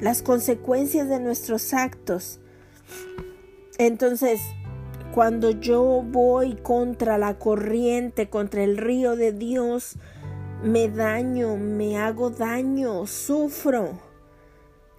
las 0.00 0.22
consecuencias 0.22 1.08
de 1.08 1.20
nuestros 1.20 1.72
actos. 1.72 2.40
Entonces, 3.78 4.40
cuando 5.14 5.50
yo 5.50 6.02
voy 6.04 6.54
contra 6.56 7.18
la 7.18 7.38
corriente, 7.38 8.28
contra 8.28 8.62
el 8.62 8.76
río 8.76 9.16
de 9.16 9.32
Dios, 9.32 9.96
me 10.62 10.88
daño, 10.88 11.56
me 11.56 11.98
hago 11.98 12.30
daño, 12.30 13.06
sufro. 13.06 14.00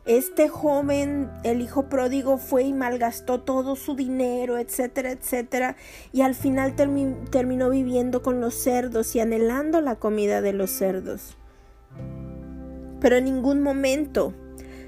Este 0.05 0.49
joven, 0.49 1.29
el 1.43 1.61
hijo 1.61 1.87
pródigo, 1.89 2.37
fue 2.37 2.63
y 2.63 2.73
malgastó 2.73 3.41
todo 3.41 3.75
su 3.75 3.95
dinero, 3.95 4.57
etcétera, 4.57 5.11
etcétera, 5.11 5.75
y 6.11 6.21
al 6.21 6.33
final 6.33 6.75
terminó 6.75 7.69
viviendo 7.69 8.23
con 8.23 8.41
los 8.41 8.55
cerdos 8.55 9.15
y 9.15 9.19
anhelando 9.19 9.81
la 9.81 9.95
comida 9.95 10.41
de 10.41 10.53
los 10.53 10.71
cerdos. 10.71 11.37
Pero 12.99 13.17
en 13.17 13.25
ningún 13.25 13.61
momento 13.61 14.33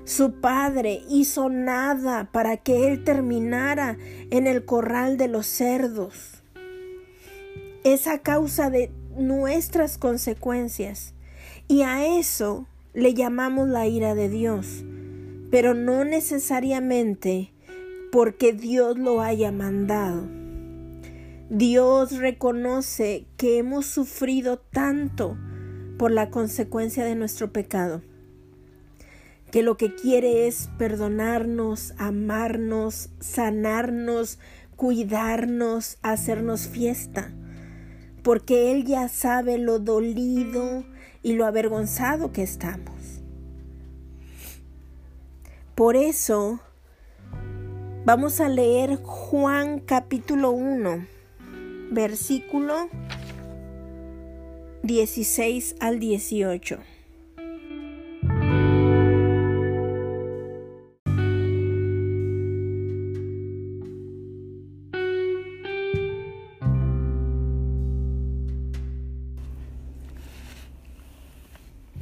su 0.03 0.39
padre 0.41 1.01
hizo 1.10 1.50
nada 1.50 2.29
para 2.31 2.58
que 2.58 2.88
él 2.88 3.03
terminara 3.03 3.98
en 4.29 4.48
el 4.48 4.65
corral 4.65 5.17
de 5.17 5.27
los 5.27 5.46
cerdos. 5.46 6.43
Es 7.84 8.08
a 8.08 8.20
causa 8.20 8.70
de 8.70 8.91
nuestras 9.17 9.98
consecuencias. 9.98 11.13
Y 11.67 11.84
a 11.84 12.05
eso 12.05 12.67
le 12.93 13.13
llamamos 13.13 13.70
la 13.70 13.88
ira 13.88 14.15
de 14.15 14.29
Dios, 14.29 14.84
pero 15.50 15.74
no 15.74 16.03
necesariamente 16.03 17.53
porque 18.12 18.51
Dios 18.51 18.98
lo 18.98 19.22
haya 19.22 19.51
mandado. 19.51 20.27
Dios 21.50 22.17
reconoce 22.17 23.25
que 23.38 23.58
hemos 23.58 23.86
sufrido 23.86 24.60
tanto 24.60 25.38
por 25.98 26.12
la 26.12 26.29
consecuencia 26.29 27.05
de 27.05 27.15
nuestro 27.15 27.51
pecado, 27.51 28.01
que 29.51 29.63
lo 29.63 29.77
que 29.77 29.96
quiere 29.96 30.48
es 30.48 30.70
perdonarnos, 30.77 31.93
amarnos, 31.98 33.10
sanarnos, 33.20 34.39
cuidarnos, 34.75 35.98
hacernos 36.01 36.67
fiesta 36.67 37.31
porque 38.24 38.72
Él 38.72 38.86
ya 38.86 39.08
sabe 39.08 39.58
lo 39.58 39.79
dolido 39.79 40.86
y 41.24 41.34
lo 41.34 41.46
avergonzado 41.46 42.31
que 42.31 42.43
estamos. 42.43 43.22
Por 45.75 45.96
eso 45.96 46.60
vamos 48.05 48.39
a 48.39 48.50
leer 48.50 48.98
Juan 48.98 49.79
capítulo 49.79 50.51
1, 50.51 51.08
versículo 51.91 52.89
16 54.84 55.75
al 55.79 56.00
18. 56.00 56.79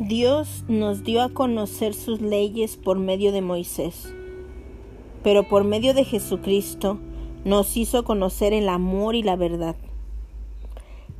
Dios 0.09 0.65
nos 0.67 1.03
dio 1.03 1.21
a 1.21 1.29
conocer 1.29 1.93
sus 1.93 2.19
leyes 2.19 2.77
por 2.77 2.97
medio 2.97 3.31
de 3.31 3.43
Moisés, 3.43 4.11
pero 5.21 5.47
por 5.47 5.65
medio 5.65 5.93
de 5.93 6.03
Jesucristo 6.03 6.99
nos 7.45 7.77
hizo 7.77 8.03
conocer 8.03 8.51
el 8.51 8.69
amor 8.69 9.13
y 9.13 9.21
la 9.21 9.35
verdad. 9.35 9.75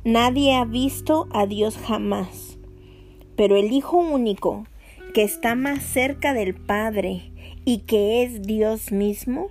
Nadie 0.02 0.56
ha 0.56 0.64
visto 0.64 1.28
a 1.30 1.46
Dios 1.46 1.78
jamás, 1.78 2.58
pero 3.36 3.54
el 3.54 3.70
Hijo 3.70 3.96
único, 3.96 4.64
que 5.14 5.22
está 5.22 5.54
más 5.54 5.84
cerca 5.84 6.34
del 6.34 6.56
Padre 6.56 7.30
y 7.64 7.82
que 7.82 8.24
es 8.24 8.42
Dios 8.42 8.90
mismo, 8.90 9.50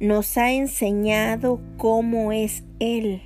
nos 0.00 0.38
ha 0.38 0.52
enseñado 0.52 1.60
cómo 1.76 2.32
es 2.32 2.64
Él. 2.78 3.20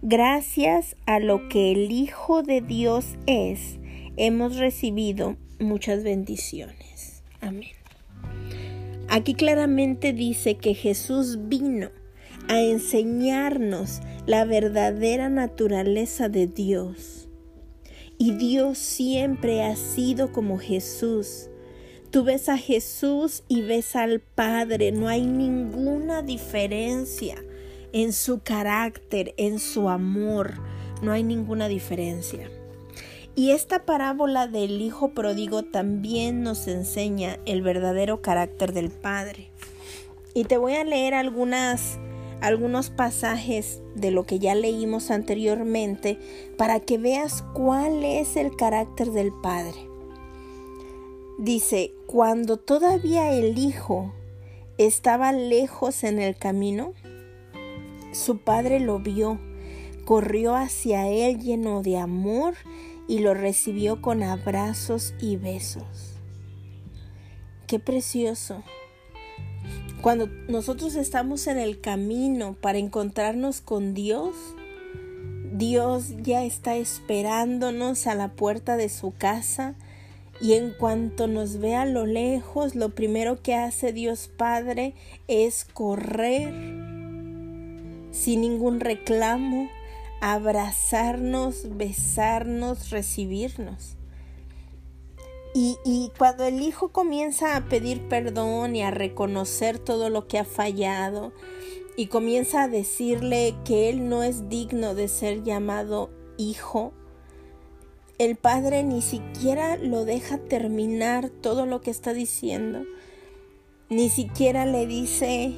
Gracias 0.00 0.96
a 1.04 1.18
lo 1.18 1.50
que 1.50 1.70
el 1.70 1.92
Hijo 1.92 2.42
de 2.42 2.62
Dios 2.62 3.16
es, 3.26 3.78
hemos 4.16 4.56
recibido 4.56 5.36
muchas 5.58 6.02
bendiciones. 6.02 7.22
Amén. 7.40 7.70
Aquí 9.08 9.34
claramente 9.34 10.12
dice 10.12 10.56
que 10.56 10.74
Jesús 10.74 11.48
vino 11.48 11.90
a 12.48 12.60
enseñarnos 12.60 14.00
la 14.26 14.44
verdadera 14.44 15.28
naturaleza 15.28 16.28
de 16.28 16.46
Dios. 16.46 17.28
Y 18.18 18.32
Dios 18.32 18.78
siempre 18.78 19.62
ha 19.62 19.76
sido 19.76 20.32
como 20.32 20.58
Jesús. 20.58 21.48
Tú 22.10 22.24
ves 22.24 22.48
a 22.48 22.56
Jesús 22.56 23.42
y 23.48 23.62
ves 23.62 23.96
al 23.96 24.20
Padre. 24.20 24.92
No 24.92 25.08
hay 25.08 25.26
ninguna 25.26 26.22
diferencia 26.22 27.36
en 27.92 28.12
su 28.12 28.40
carácter, 28.40 29.34
en 29.36 29.58
su 29.58 29.88
amor. 29.88 30.54
No 31.02 31.12
hay 31.12 31.24
ninguna 31.24 31.68
diferencia. 31.68 32.48
Y 33.36 33.50
esta 33.50 33.84
parábola 33.84 34.46
del 34.46 34.80
Hijo 34.80 35.08
pródigo 35.08 35.64
también 35.64 36.44
nos 36.44 36.68
enseña 36.68 37.40
el 37.46 37.62
verdadero 37.62 38.22
carácter 38.22 38.72
del 38.72 38.90
Padre. 38.90 39.50
Y 40.34 40.44
te 40.44 40.56
voy 40.56 40.74
a 40.74 40.84
leer 40.84 41.14
algunas, 41.14 41.98
algunos 42.40 42.90
pasajes 42.90 43.82
de 43.96 44.12
lo 44.12 44.24
que 44.24 44.38
ya 44.38 44.54
leímos 44.54 45.10
anteriormente 45.10 46.18
para 46.56 46.78
que 46.78 46.96
veas 46.96 47.42
cuál 47.54 48.04
es 48.04 48.36
el 48.36 48.54
carácter 48.54 49.10
del 49.10 49.32
Padre. 49.42 49.88
Dice, 51.36 51.92
cuando 52.06 52.56
todavía 52.58 53.32
el 53.32 53.58
Hijo 53.58 54.12
estaba 54.78 55.32
lejos 55.32 56.04
en 56.04 56.20
el 56.20 56.36
camino, 56.36 56.92
su 58.12 58.38
Padre 58.38 58.78
lo 58.78 59.00
vio, 59.00 59.40
corrió 60.04 60.54
hacia 60.54 61.08
él 61.08 61.40
lleno 61.40 61.82
de 61.82 61.98
amor 61.98 62.54
lo 63.08 63.34
recibió 63.34 64.00
con 64.00 64.22
abrazos 64.22 65.14
y 65.20 65.36
besos. 65.36 66.14
Qué 67.66 67.78
precioso. 67.78 68.62
Cuando 70.02 70.28
nosotros 70.48 70.96
estamos 70.96 71.46
en 71.46 71.58
el 71.58 71.80
camino 71.80 72.54
para 72.60 72.78
encontrarnos 72.78 73.60
con 73.60 73.94
Dios, 73.94 74.34
Dios 75.52 76.14
ya 76.22 76.44
está 76.44 76.76
esperándonos 76.76 78.06
a 78.06 78.14
la 78.14 78.32
puerta 78.32 78.76
de 78.76 78.88
su 78.88 79.12
casa 79.12 79.74
y 80.40 80.54
en 80.54 80.72
cuanto 80.72 81.26
nos 81.26 81.58
ve 81.58 81.74
a 81.74 81.86
lo 81.86 82.06
lejos, 82.06 82.74
lo 82.74 82.90
primero 82.90 83.40
que 83.40 83.54
hace 83.54 83.92
Dios 83.92 84.28
Padre 84.36 84.94
es 85.28 85.64
correr 85.64 86.52
sin 88.10 88.40
ningún 88.40 88.80
reclamo, 88.80 89.68
abrazarnos, 90.32 91.76
besarnos, 91.76 92.88
recibirnos. 92.88 93.96
Y, 95.54 96.10
cuando 96.18 96.44
el 96.44 96.62
hijo 96.62 96.88
comienza 96.88 97.54
a 97.54 97.68
pedir 97.68 98.08
perdón 98.08 98.74
y 98.74 98.82
a 98.82 98.90
reconocer 98.90 99.78
todo 99.78 100.08
lo 100.08 100.26
que 100.26 100.38
ha 100.38 100.44
fallado 100.44 101.32
y 101.96 102.06
comienza 102.06 102.62
a 102.62 102.68
decirle 102.68 103.54
que 103.64 103.90
él 103.90 104.08
no 104.08 104.24
es 104.24 104.48
digno 104.48 104.94
de 104.94 105.08
ser 105.08 105.44
llamado 105.44 106.10
hijo, 106.38 106.92
el 108.18 108.34
padre 108.34 108.82
ni 108.82 109.02
siquiera 109.02 109.76
lo 109.76 110.04
deja 110.04 110.38
terminar 110.38 111.28
todo 111.28 111.66
lo 111.66 111.82
que 111.82 111.90
está 111.90 112.14
diciendo, 112.14 112.84
ni 113.90 114.08
siquiera 114.08 114.66
le 114.66 114.86
dice, 114.86 115.52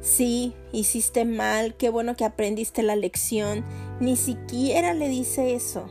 sí, 0.00 0.54
hiciste 0.72 1.24
mal, 1.24 1.74
qué 1.76 1.90
bueno 1.90 2.16
que 2.16 2.24
aprendiste 2.24 2.82
la 2.82 2.96
lección. 2.96 3.64
Ni 4.00 4.16
siquiera 4.16 4.94
le 4.94 5.08
dice 5.08 5.54
eso. 5.54 5.90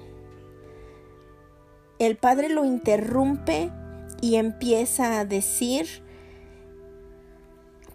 El 2.00 2.18
padre 2.18 2.50
lo 2.50 2.66
interrumpe 2.66 3.72
y 4.22 4.36
empieza 4.36 5.20
a 5.20 5.26
decir, 5.26 5.86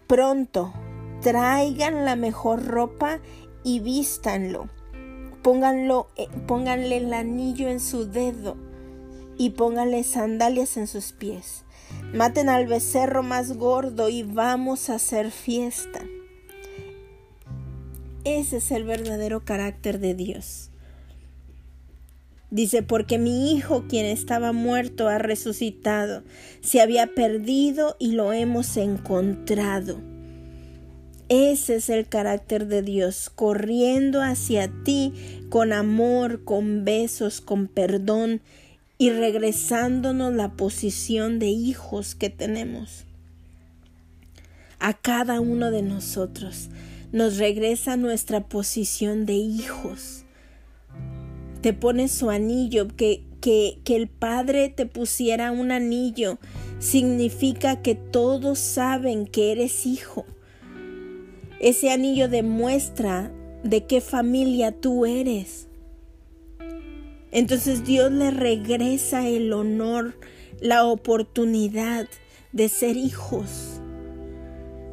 pronto, 0.07 0.73
traigan 1.21 2.05
la 2.05 2.15
mejor 2.15 2.65
ropa 2.65 3.19
y 3.63 3.79
vístanlo. 3.79 4.69
Pónganlo, 5.41 6.07
eh, 6.15 6.27
pónganle 6.47 6.97
el 6.97 7.13
anillo 7.13 7.67
en 7.67 7.79
su 7.79 8.09
dedo 8.09 8.57
y 9.37 9.51
pónganle 9.51 10.03
sandalias 10.03 10.77
en 10.77 10.87
sus 10.87 11.11
pies. 11.11 11.65
Maten 12.13 12.49
al 12.49 12.67
becerro 12.67 13.23
más 13.23 13.57
gordo 13.57 14.09
y 14.09 14.23
vamos 14.23 14.89
a 14.89 14.95
hacer 14.95 15.31
fiesta. 15.31 16.04
Ese 18.25 18.57
es 18.57 18.71
el 18.71 18.85
verdadero 18.85 19.45
carácter 19.45 19.99
de 19.99 20.15
Dios. 20.15 20.71
Dice, 22.49 22.81
porque 22.81 23.19
mi 23.19 23.53
hijo, 23.53 23.85
quien 23.87 24.07
estaba 24.07 24.51
muerto, 24.51 25.07
ha 25.07 25.19
resucitado. 25.19 26.23
Se 26.61 26.81
había 26.81 27.05
perdido 27.13 27.95
y 27.99 28.13
lo 28.13 28.33
hemos 28.33 28.77
encontrado. 28.77 30.01
Ese 31.29 31.75
es 31.75 31.89
el 31.89 32.07
carácter 32.07 32.65
de 32.65 32.81
Dios, 32.81 33.29
corriendo 33.29 34.23
hacia 34.23 34.71
ti 34.83 35.13
con 35.49 35.71
amor, 35.71 36.43
con 36.43 36.83
besos, 36.83 37.41
con 37.41 37.67
perdón 37.67 38.41
y 38.97 39.11
regresándonos 39.11 40.33
la 40.33 40.53
posición 40.53 41.37
de 41.37 41.49
hijos 41.49 42.15
que 42.15 42.31
tenemos. 42.31 43.05
A 44.79 44.93
cada 44.93 45.41
uno 45.41 45.69
de 45.69 45.83
nosotros 45.83 46.69
nos 47.15 47.37
regresa 47.37 47.95
nuestra 47.95 48.41
posición 48.41 49.25
de 49.25 49.35
hijos. 49.35 50.25
Te 51.61 51.71
pone 51.71 52.09
su 52.09 52.29
anillo, 52.29 52.89
que, 52.89 53.23
que, 53.39 53.79
que 53.85 53.95
el 53.95 54.09
Padre 54.09 54.67
te 54.67 54.85
pusiera 54.85 55.53
un 55.53 55.71
anillo 55.71 56.39
significa 56.79 57.81
que 57.81 57.95
todos 57.95 58.59
saben 58.59 59.27
que 59.27 59.53
eres 59.53 59.85
hijo. 59.85 60.25
Ese 61.61 61.89
anillo 61.89 62.27
demuestra 62.27 63.31
de 63.63 63.85
qué 63.85 64.01
familia 64.01 64.73
tú 64.73 65.05
eres. 65.05 65.69
Entonces 67.31 67.85
Dios 67.85 68.11
le 68.11 68.29
regresa 68.31 69.25
el 69.25 69.53
honor, 69.53 70.19
la 70.59 70.83
oportunidad 70.83 72.09
de 72.51 72.67
ser 72.67 72.97
hijos. 72.97 73.79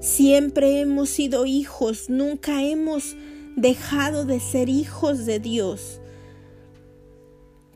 Siempre 0.02 0.80
hemos 0.80 1.10
sido 1.10 1.46
hijos, 1.46 2.10
nunca 2.10 2.64
hemos 2.64 3.14
dejado 3.54 4.24
de 4.24 4.40
ser 4.40 4.68
hijos 4.68 5.26
de 5.26 5.38
Dios. 5.38 6.00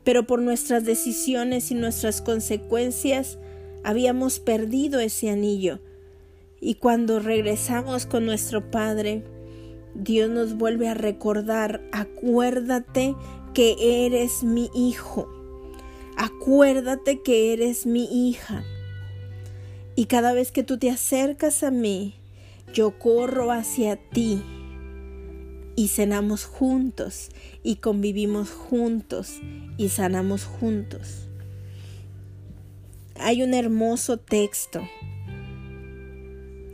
Pero 0.03 0.27
por 0.27 0.41
nuestras 0.41 0.83
decisiones 0.83 1.71
y 1.71 1.75
nuestras 1.75 2.21
consecuencias 2.21 3.37
habíamos 3.85 4.41
perdido 4.41 4.99
ese 4.99 5.29
anillo. 5.29 5.79
Y 6.59 6.75
cuando 6.75 7.21
regresamos 7.21 8.05
con 8.05 8.25
nuestro 8.25 8.71
Padre, 8.71 9.23
Dios 9.95 10.29
nos 10.29 10.55
vuelve 10.57 10.89
a 10.89 10.95
recordar, 10.95 11.81
acuérdate 11.93 13.15
que 13.53 14.05
eres 14.05 14.43
mi 14.43 14.69
hijo, 14.75 15.29
acuérdate 16.17 17.21
que 17.21 17.53
eres 17.53 17.85
mi 17.85 18.29
hija. 18.29 18.65
Y 19.99 20.05
cada 20.05 20.31
vez 20.33 20.51
que 20.51 20.61
tú 20.61 20.77
te 20.77 20.91
acercas 20.91 21.63
a 21.63 21.71
mí, 21.71 22.16
yo 22.73 22.99
corro 22.99 23.51
hacia 23.51 23.95
ti 23.95 24.41
y 25.75 25.87
cenamos 25.89 26.45
juntos 26.45 27.29
y 27.63 27.77
convivimos 27.77 28.49
juntos 28.49 29.39
y 29.77 29.89
sanamos 29.89 30.43
juntos. 30.43 31.27
Hay 33.19 33.43
un 33.43 33.53
hermoso 33.53 34.17
texto 34.17 34.81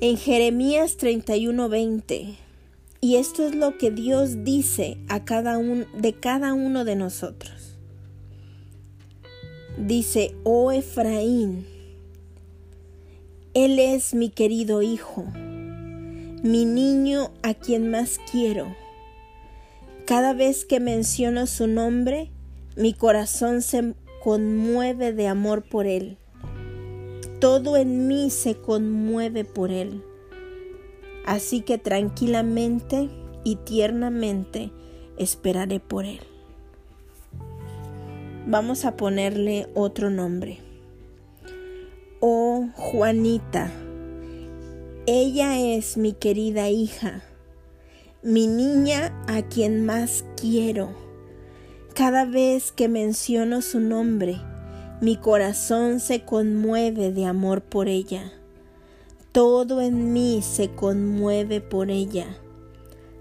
en 0.01 0.17
Jeremías 0.17 0.97
31:20 0.97 2.37
y 3.01 3.15
esto 3.17 3.45
es 3.45 3.53
lo 3.53 3.77
que 3.77 3.91
Dios 3.91 4.43
dice 4.43 4.97
a 5.09 5.25
cada 5.25 5.57
uno 5.57 5.85
de 5.97 6.13
cada 6.13 6.53
uno 6.53 6.85
de 6.85 6.95
nosotros. 6.95 7.77
Dice, 9.77 10.35
oh 10.43 10.71
Efraín, 10.71 11.65
Él 13.53 13.79
es 13.79 14.13
mi 14.13 14.29
querido 14.29 14.81
hijo, 14.81 15.25
mi 16.43 16.65
niño 16.65 17.31
a 17.41 17.53
quien 17.53 17.89
más 17.89 18.19
quiero. 18.29 18.75
Cada 20.05 20.33
vez 20.33 20.65
que 20.65 20.81
menciono 20.81 21.47
su 21.47 21.67
nombre, 21.67 22.31
mi 22.75 22.93
corazón 22.93 23.61
se 23.61 23.95
conmueve 24.21 25.13
de 25.13 25.27
amor 25.29 25.63
por 25.63 25.87
Él. 25.87 26.17
Todo 27.39 27.77
en 27.77 28.09
mí 28.09 28.29
se 28.29 28.55
conmueve 28.55 29.45
por 29.45 29.71
Él. 29.71 30.03
Así 31.25 31.61
que 31.61 31.77
tranquilamente 31.77 33.09
y 33.45 33.55
tiernamente 33.55 34.73
esperaré 35.17 35.79
por 35.79 36.03
Él. 36.03 36.19
Vamos 38.45 38.83
a 38.83 38.97
ponerle 38.97 39.69
otro 39.75 40.09
nombre. 40.09 40.59
Oh 42.19 42.67
Juanita, 42.75 43.71
ella 45.05 45.59
es 45.59 45.97
mi 45.97 46.13
querida 46.13 46.69
hija, 46.69 47.23
mi 48.21 48.47
niña 48.47 49.13
a 49.27 49.41
quien 49.41 49.85
más 49.85 50.23
quiero. 50.39 50.95
Cada 51.93 52.23
vez 52.23 52.71
que 52.71 52.87
menciono 52.87 53.61
su 53.61 53.81
nombre, 53.81 54.37
mi 55.01 55.17
corazón 55.17 55.99
se 55.99 56.23
conmueve 56.23 57.11
de 57.11 57.25
amor 57.25 57.61
por 57.61 57.89
ella. 57.89 58.31
Todo 59.33 59.81
en 59.81 60.13
mí 60.13 60.41
se 60.41 60.69
conmueve 60.69 61.59
por 61.59 61.91
ella. 61.91 62.37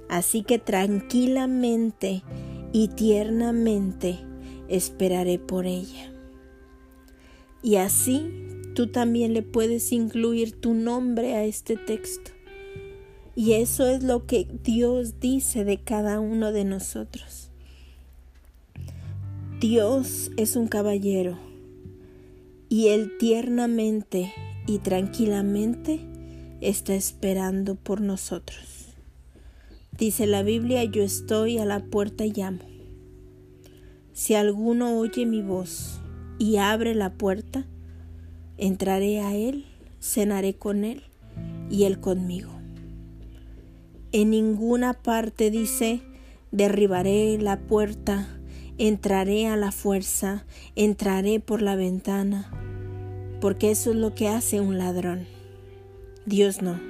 Así 0.08 0.44
que 0.44 0.60
tranquilamente 0.60 2.22
y 2.72 2.88
tiernamente 2.88 4.20
esperaré 4.68 5.40
por 5.40 5.66
ella. 5.66 6.12
Y 7.60 7.76
así 7.76 8.51
tú 8.74 8.88
también 8.88 9.34
le 9.34 9.42
puedes 9.42 9.92
incluir 9.92 10.60
tu 10.60 10.74
nombre 10.74 11.34
a 11.34 11.44
este 11.44 11.76
texto. 11.76 12.30
Y 13.34 13.54
eso 13.54 13.86
es 13.86 14.02
lo 14.02 14.26
que 14.26 14.46
Dios 14.62 15.20
dice 15.20 15.64
de 15.64 15.78
cada 15.78 16.20
uno 16.20 16.52
de 16.52 16.64
nosotros. 16.64 17.50
Dios 19.60 20.30
es 20.36 20.56
un 20.56 20.66
caballero 20.66 21.38
y 22.68 22.88
Él 22.88 23.16
tiernamente 23.18 24.32
y 24.66 24.78
tranquilamente 24.78 26.00
está 26.60 26.94
esperando 26.94 27.74
por 27.74 28.00
nosotros. 28.00 28.88
Dice 29.96 30.26
la 30.26 30.42
Biblia, 30.42 30.84
yo 30.84 31.02
estoy 31.02 31.58
a 31.58 31.64
la 31.64 31.84
puerta 31.84 32.24
y 32.24 32.32
llamo. 32.32 32.64
Si 34.12 34.34
alguno 34.34 34.98
oye 34.98 35.26
mi 35.26 35.42
voz 35.42 36.00
y 36.38 36.56
abre 36.56 36.94
la 36.94 37.12
puerta, 37.14 37.66
entraré 38.58 39.20
a 39.20 39.34
Él, 39.34 39.64
cenaré 40.00 40.54
con 40.54 40.84
Él 40.84 41.02
y 41.70 41.84
Él 41.84 42.00
conmigo. 42.00 42.50
En 44.12 44.30
ninguna 44.30 44.94
parte 44.94 45.50
dice, 45.50 46.02
derribaré 46.50 47.38
la 47.38 47.60
puerta, 47.60 48.28
entraré 48.78 49.46
a 49.46 49.56
la 49.56 49.72
fuerza, 49.72 50.44
entraré 50.76 51.40
por 51.40 51.62
la 51.62 51.76
ventana 51.76 52.50
porque 53.42 53.72
eso 53.72 53.90
es 53.90 53.96
lo 53.96 54.14
que 54.14 54.28
hace 54.28 54.60
un 54.60 54.78
ladrón. 54.78 55.26
Dios 56.26 56.62
no. 56.62 56.80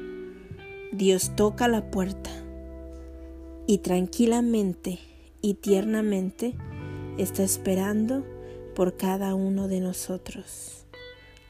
Dios 0.92 1.34
toca 1.34 1.66
la 1.66 1.90
puerta 1.90 2.28
y 3.66 3.78
tranquilamente 3.78 4.98
y 5.40 5.54
tiernamente 5.54 6.54
está 7.16 7.42
esperando 7.42 8.26
por 8.74 8.98
cada 8.98 9.34
uno 9.34 9.66
de 9.66 9.80
nosotros. 9.80 10.81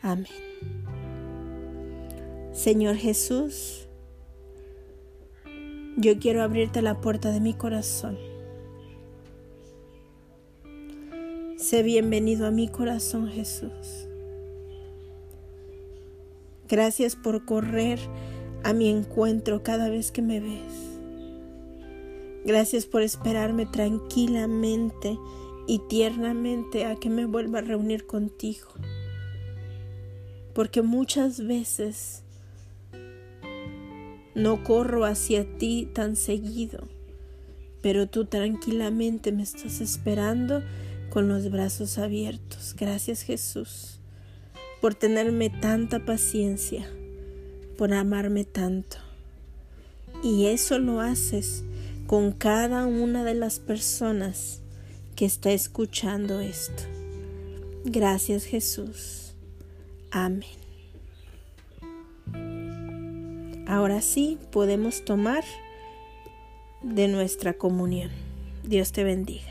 Amén. 0.02 0.26
Señor 2.52 2.96
Jesús, 2.96 3.86
yo 5.96 6.18
quiero 6.18 6.42
abrirte 6.42 6.82
la 6.82 7.00
puerta 7.00 7.30
de 7.30 7.40
mi 7.40 7.54
corazón. 7.54 8.18
Sé 11.56 11.84
bienvenido 11.84 12.46
a 12.48 12.50
mi 12.50 12.66
corazón, 12.68 13.28
Jesús. 13.28 14.08
Gracias 16.68 17.14
por 17.14 17.44
correr 17.44 18.00
a 18.64 18.72
mi 18.72 18.88
encuentro 18.88 19.62
cada 19.62 19.88
vez 19.88 20.10
que 20.10 20.22
me 20.22 20.40
ves. 20.40 20.92
Gracias 22.44 22.86
por 22.86 23.02
esperarme 23.02 23.66
tranquilamente 23.66 25.16
y 25.68 25.78
tiernamente 25.88 26.86
a 26.86 26.96
que 26.96 27.08
me 27.08 27.24
vuelva 27.26 27.60
a 27.60 27.62
reunir 27.62 28.06
contigo. 28.06 28.68
Porque 30.54 30.82
muchas 30.82 31.46
veces 31.46 32.22
no 34.34 34.64
corro 34.64 35.04
hacia 35.04 35.44
ti 35.58 35.88
tan 35.92 36.16
seguido, 36.16 36.88
pero 37.80 38.06
tú 38.06 38.24
tranquilamente 38.24 39.32
me 39.32 39.42
estás 39.42 39.80
esperando 39.80 40.62
con 41.10 41.28
los 41.28 41.50
brazos 41.50 41.98
abiertos. 41.98 42.74
Gracias 42.78 43.22
Jesús 43.22 43.98
por 44.82 44.96
tenerme 44.96 45.48
tanta 45.48 46.04
paciencia, 46.04 46.84
por 47.78 47.94
amarme 47.94 48.44
tanto. 48.44 48.96
Y 50.24 50.46
eso 50.46 50.80
lo 50.80 51.00
haces 51.00 51.62
con 52.08 52.32
cada 52.32 52.86
una 52.86 53.22
de 53.22 53.34
las 53.34 53.60
personas 53.60 54.60
que 55.14 55.24
está 55.24 55.52
escuchando 55.52 56.40
esto. 56.40 56.82
Gracias 57.84 58.44
Jesús. 58.44 59.21
Amén. 60.12 60.44
Ahora 63.66 64.03
sí 64.03 64.38
podemos 64.51 65.05
tomar 65.07 65.42
de 66.83 67.09
nuestra 67.09 67.55
comunión. 67.55 68.11
Dios 68.62 68.92
te 68.92 69.05
bendiga. 69.05 69.51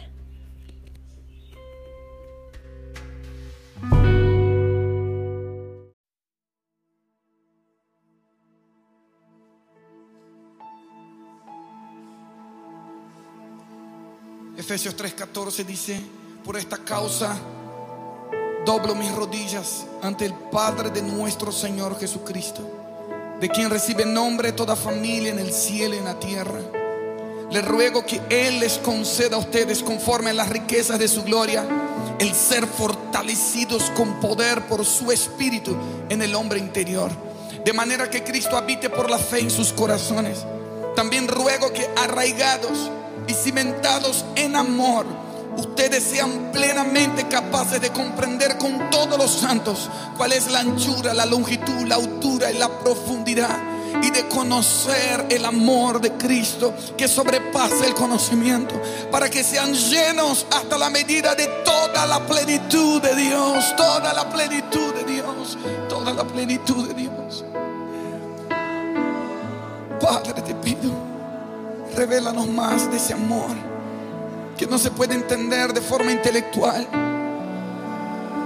Efesios 14.57 14.95
3:14 14.95 15.65
dice, 15.65 15.99
por 16.45 16.55
esta 16.55 16.77
causa 16.77 17.35
doblo 18.65 18.93
mis 18.95 19.11
rodillas 19.13 19.85
ante 20.01 20.25
el 20.25 20.33
Padre 20.33 20.89
de 20.91 21.01
nuestro 21.01 21.51
Señor 21.51 21.99
Jesucristo, 21.99 22.61
de 23.39 23.49
quien 23.49 23.69
recibe 23.69 24.05
nombre 24.05 24.51
toda 24.51 24.75
familia 24.75 25.31
en 25.31 25.39
el 25.39 25.51
cielo 25.51 25.95
y 25.95 25.97
en 25.97 26.05
la 26.05 26.19
tierra. 26.19 26.59
Le 27.49 27.61
ruego 27.61 28.05
que 28.05 28.21
Él 28.29 28.59
les 28.59 28.77
conceda 28.77 29.35
a 29.35 29.39
ustedes, 29.39 29.83
conforme 29.83 30.29
a 30.29 30.33
las 30.33 30.49
riquezas 30.49 30.99
de 30.99 31.07
su 31.07 31.23
gloria, 31.23 31.65
el 32.19 32.33
ser 32.33 32.67
fortalecidos 32.67 33.89
con 33.91 34.19
poder 34.19 34.61
por 34.67 34.85
su 34.85 35.11
Espíritu 35.11 35.75
en 36.09 36.21
el 36.21 36.35
hombre 36.35 36.59
interior, 36.59 37.11
de 37.65 37.73
manera 37.73 38.09
que 38.09 38.23
Cristo 38.23 38.55
habite 38.55 38.89
por 38.89 39.09
la 39.09 39.17
fe 39.17 39.39
en 39.39 39.49
sus 39.49 39.73
corazones. 39.73 40.45
También 40.95 41.27
ruego 41.27 41.73
que 41.73 41.89
arraigados 41.97 42.91
y 43.27 43.33
cimentados 43.33 44.23
en 44.35 44.55
amor, 44.55 45.05
ustedes 45.57 46.03
sean 46.03 46.51
plenamente 46.51 47.27
capaces 47.27 47.81
de 47.81 47.89
comprender 47.89 48.57
con 48.57 48.89
todos 48.89 49.17
los 49.17 49.31
santos 49.31 49.89
cuál 50.17 50.33
es 50.33 50.49
la 50.51 50.59
anchura, 50.59 51.13
la 51.13 51.25
longitud, 51.25 51.85
la 51.87 51.95
altura 51.95 52.51
y 52.51 52.57
la 52.57 52.69
profundidad. 52.79 53.57
Y 54.01 54.09
de 54.09 54.27
conocer 54.29 55.25
el 55.29 55.45
amor 55.45 55.99
de 55.99 56.13
Cristo 56.13 56.73
que 56.97 57.09
sobrepasa 57.09 57.85
el 57.85 57.93
conocimiento, 57.93 58.81
para 59.11 59.29
que 59.29 59.43
sean 59.43 59.73
llenos 59.73 60.47
hasta 60.49 60.77
la 60.77 60.89
medida 60.89 61.35
de 61.35 61.45
toda 61.65 62.07
la 62.07 62.25
plenitud 62.25 63.01
de 63.01 63.13
Dios, 63.15 63.75
toda 63.75 64.13
la 64.13 64.29
plenitud 64.29 64.93
de 64.93 65.03
Dios, 65.03 65.57
toda 65.89 66.13
la 66.13 66.23
plenitud 66.23 66.87
de 66.87 66.93
Dios. 66.93 67.43
Padre, 69.99 70.41
te 70.41 70.55
pido, 70.55 70.91
revélanos 71.93 72.47
más 72.47 72.89
de 72.89 72.97
ese 72.97 73.13
amor 73.13 73.70
que 74.61 74.67
no 74.67 74.77
se 74.77 74.91
puede 74.91 75.15
entender 75.15 75.73
de 75.73 75.81
forma 75.81 76.11
intelectual. 76.11 76.87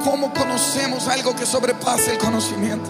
¿Cómo 0.01 0.33
conocemos 0.33 1.09
algo 1.09 1.35
que 1.35 1.45
sobrepasa 1.45 2.13
el 2.13 2.17
conocimiento? 2.17 2.89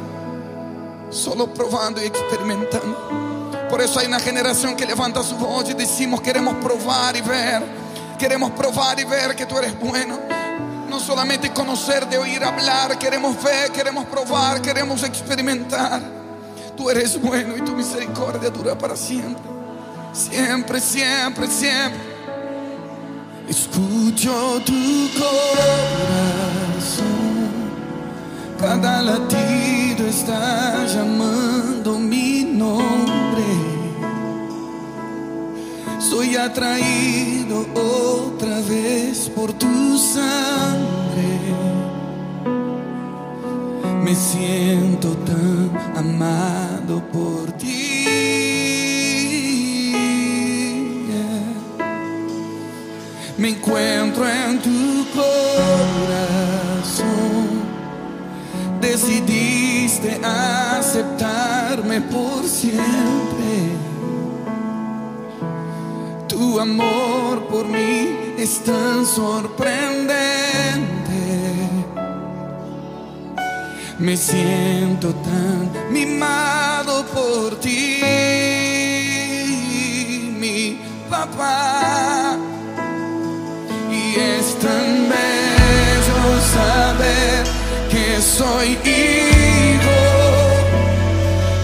Solo 1.09 1.51
probando 1.51 2.03
y 2.03 2.05
experimentando. 2.05 3.57
Por 3.67 3.81
eso 3.81 3.99
hay 3.99 4.05
una 4.05 4.19
generación 4.19 4.75
que 4.75 4.85
levanta 4.85 5.23
su 5.23 5.37
voz 5.37 5.67
y 5.71 5.73
decimos, 5.73 6.21
queremos 6.21 6.53
probar 6.63 7.15
y 7.15 7.21
ver. 7.21 7.63
Queremos 8.19 8.51
probar 8.51 8.99
y 8.99 9.05
ver 9.05 9.35
que 9.35 9.47
tú 9.47 9.57
eres 9.57 9.73
bueno. 9.79 10.19
No 10.87 10.99
solamente 10.99 11.51
conocer 11.51 12.07
de 12.07 12.19
oír 12.19 12.43
hablar, 12.43 12.99
queremos 12.99 13.41
ver, 13.41 13.71
queremos 13.71 14.05
probar, 14.05 14.61
queremos 14.61 15.01
experimentar. 15.01 15.99
Tú 16.77 16.91
eres 16.91 17.19
bueno 17.19 17.57
y 17.57 17.61
tu 17.61 17.71
misericordia 17.71 18.51
dura 18.51 18.77
para 18.77 18.95
siempre. 18.95 19.41
Siempre, 20.13 20.79
siempre, 20.79 21.47
siempre. 21.47 22.04
Escucho 23.47 24.59
tu 24.65 24.73
corazón. 25.13 25.35
Cada 28.59 29.01
latido 29.03 30.07
está 30.07 30.85
llamando 30.87 31.99
mi 31.99 32.43
nombre. 32.43 33.43
Soy 35.99 36.35
atraído 36.35 37.67
otra 37.75 38.61
vez 38.61 39.29
por 39.29 39.53
tu 39.53 39.97
sangre. 39.97 41.39
Me 44.03 44.15
siento 44.15 45.15
tan 45.17 45.71
amado 45.95 47.03
por 47.11 47.51
ti. 47.53 48.14
Me 53.37 53.49
encuentro 53.49 54.25
en 54.25 54.61
tu 54.61 55.05
corazón. 55.13 55.35
Decidiste 58.79 60.21
aceptarme 60.23 61.99
por 61.99 62.45
siempre. 62.45 63.75
Tu 66.29 66.59
amor 66.61 67.45
por 67.49 67.67
mí 67.67 68.35
es 68.37 68.63
tan 68.63 69.05
sorprendente. 69.05 70.15
Me 73.99 74.15
siento 74.15 75.13
tan 75.15 75.71
mimado 75.91 77.05
por 77.07 77.59
ti, 77.59 78.01
mi 80.39 80.79
papá. 81.09 82.44
Es 84.55 84.61
tan 84.61 85.09
bello 85.09 86.41
saber 86.53 87.43
que 87.89 88.21
soy 88.21 88.77
hijo 88.85 90.01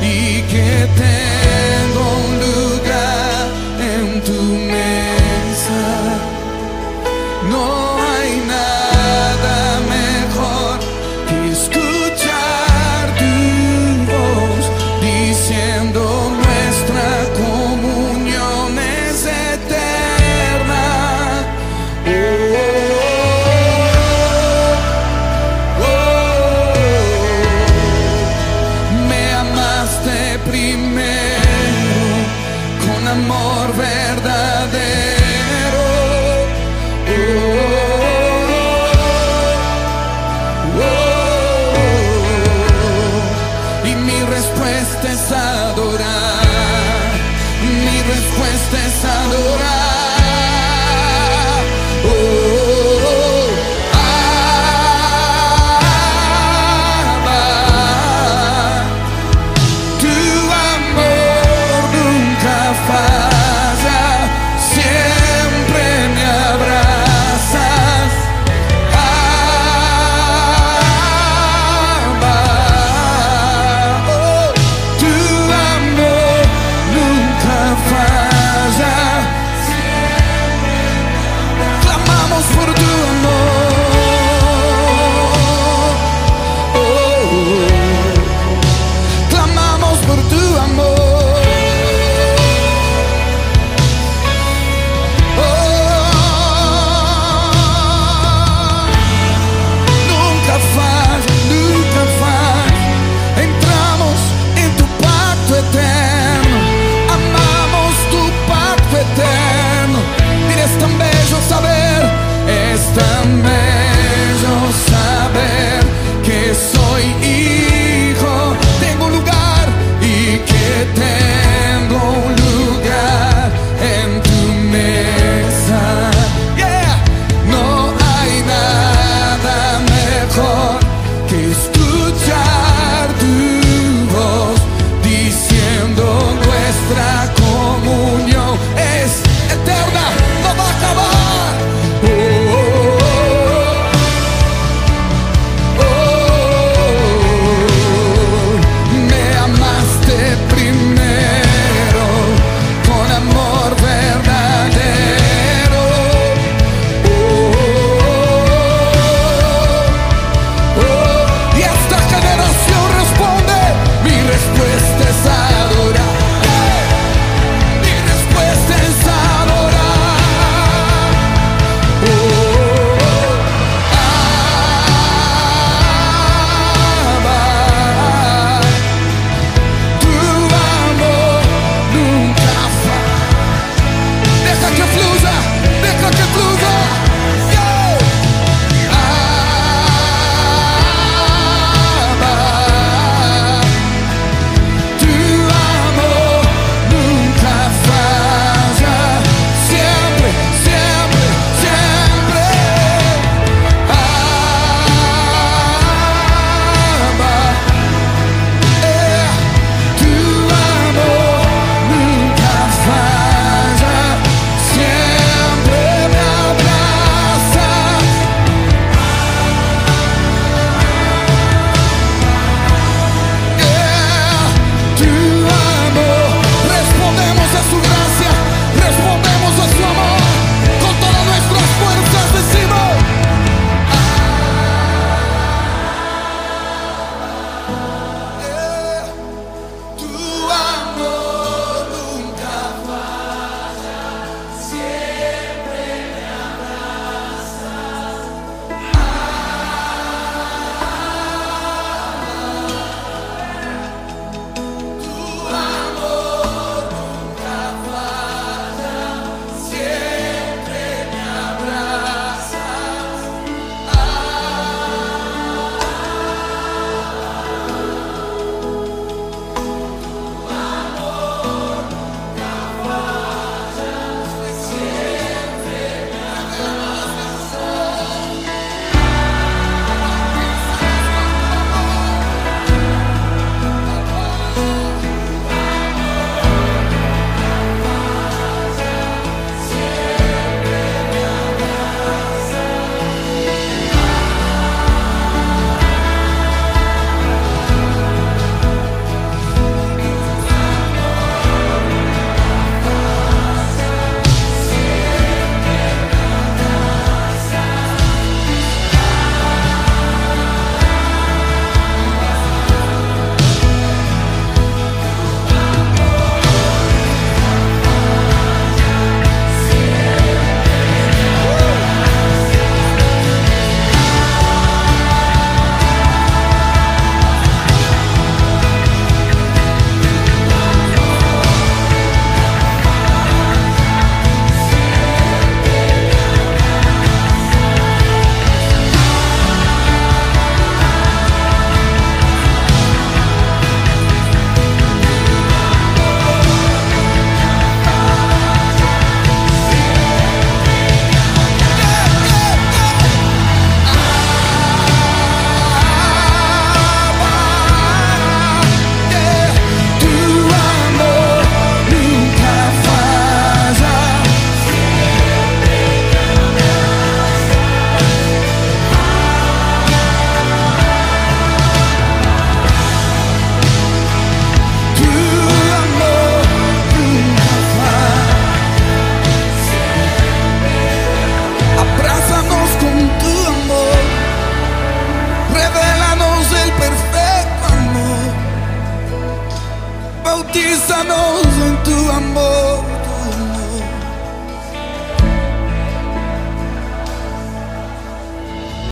y 0.02 0.42
que 0.42 0.88
tengo 0.98 1.31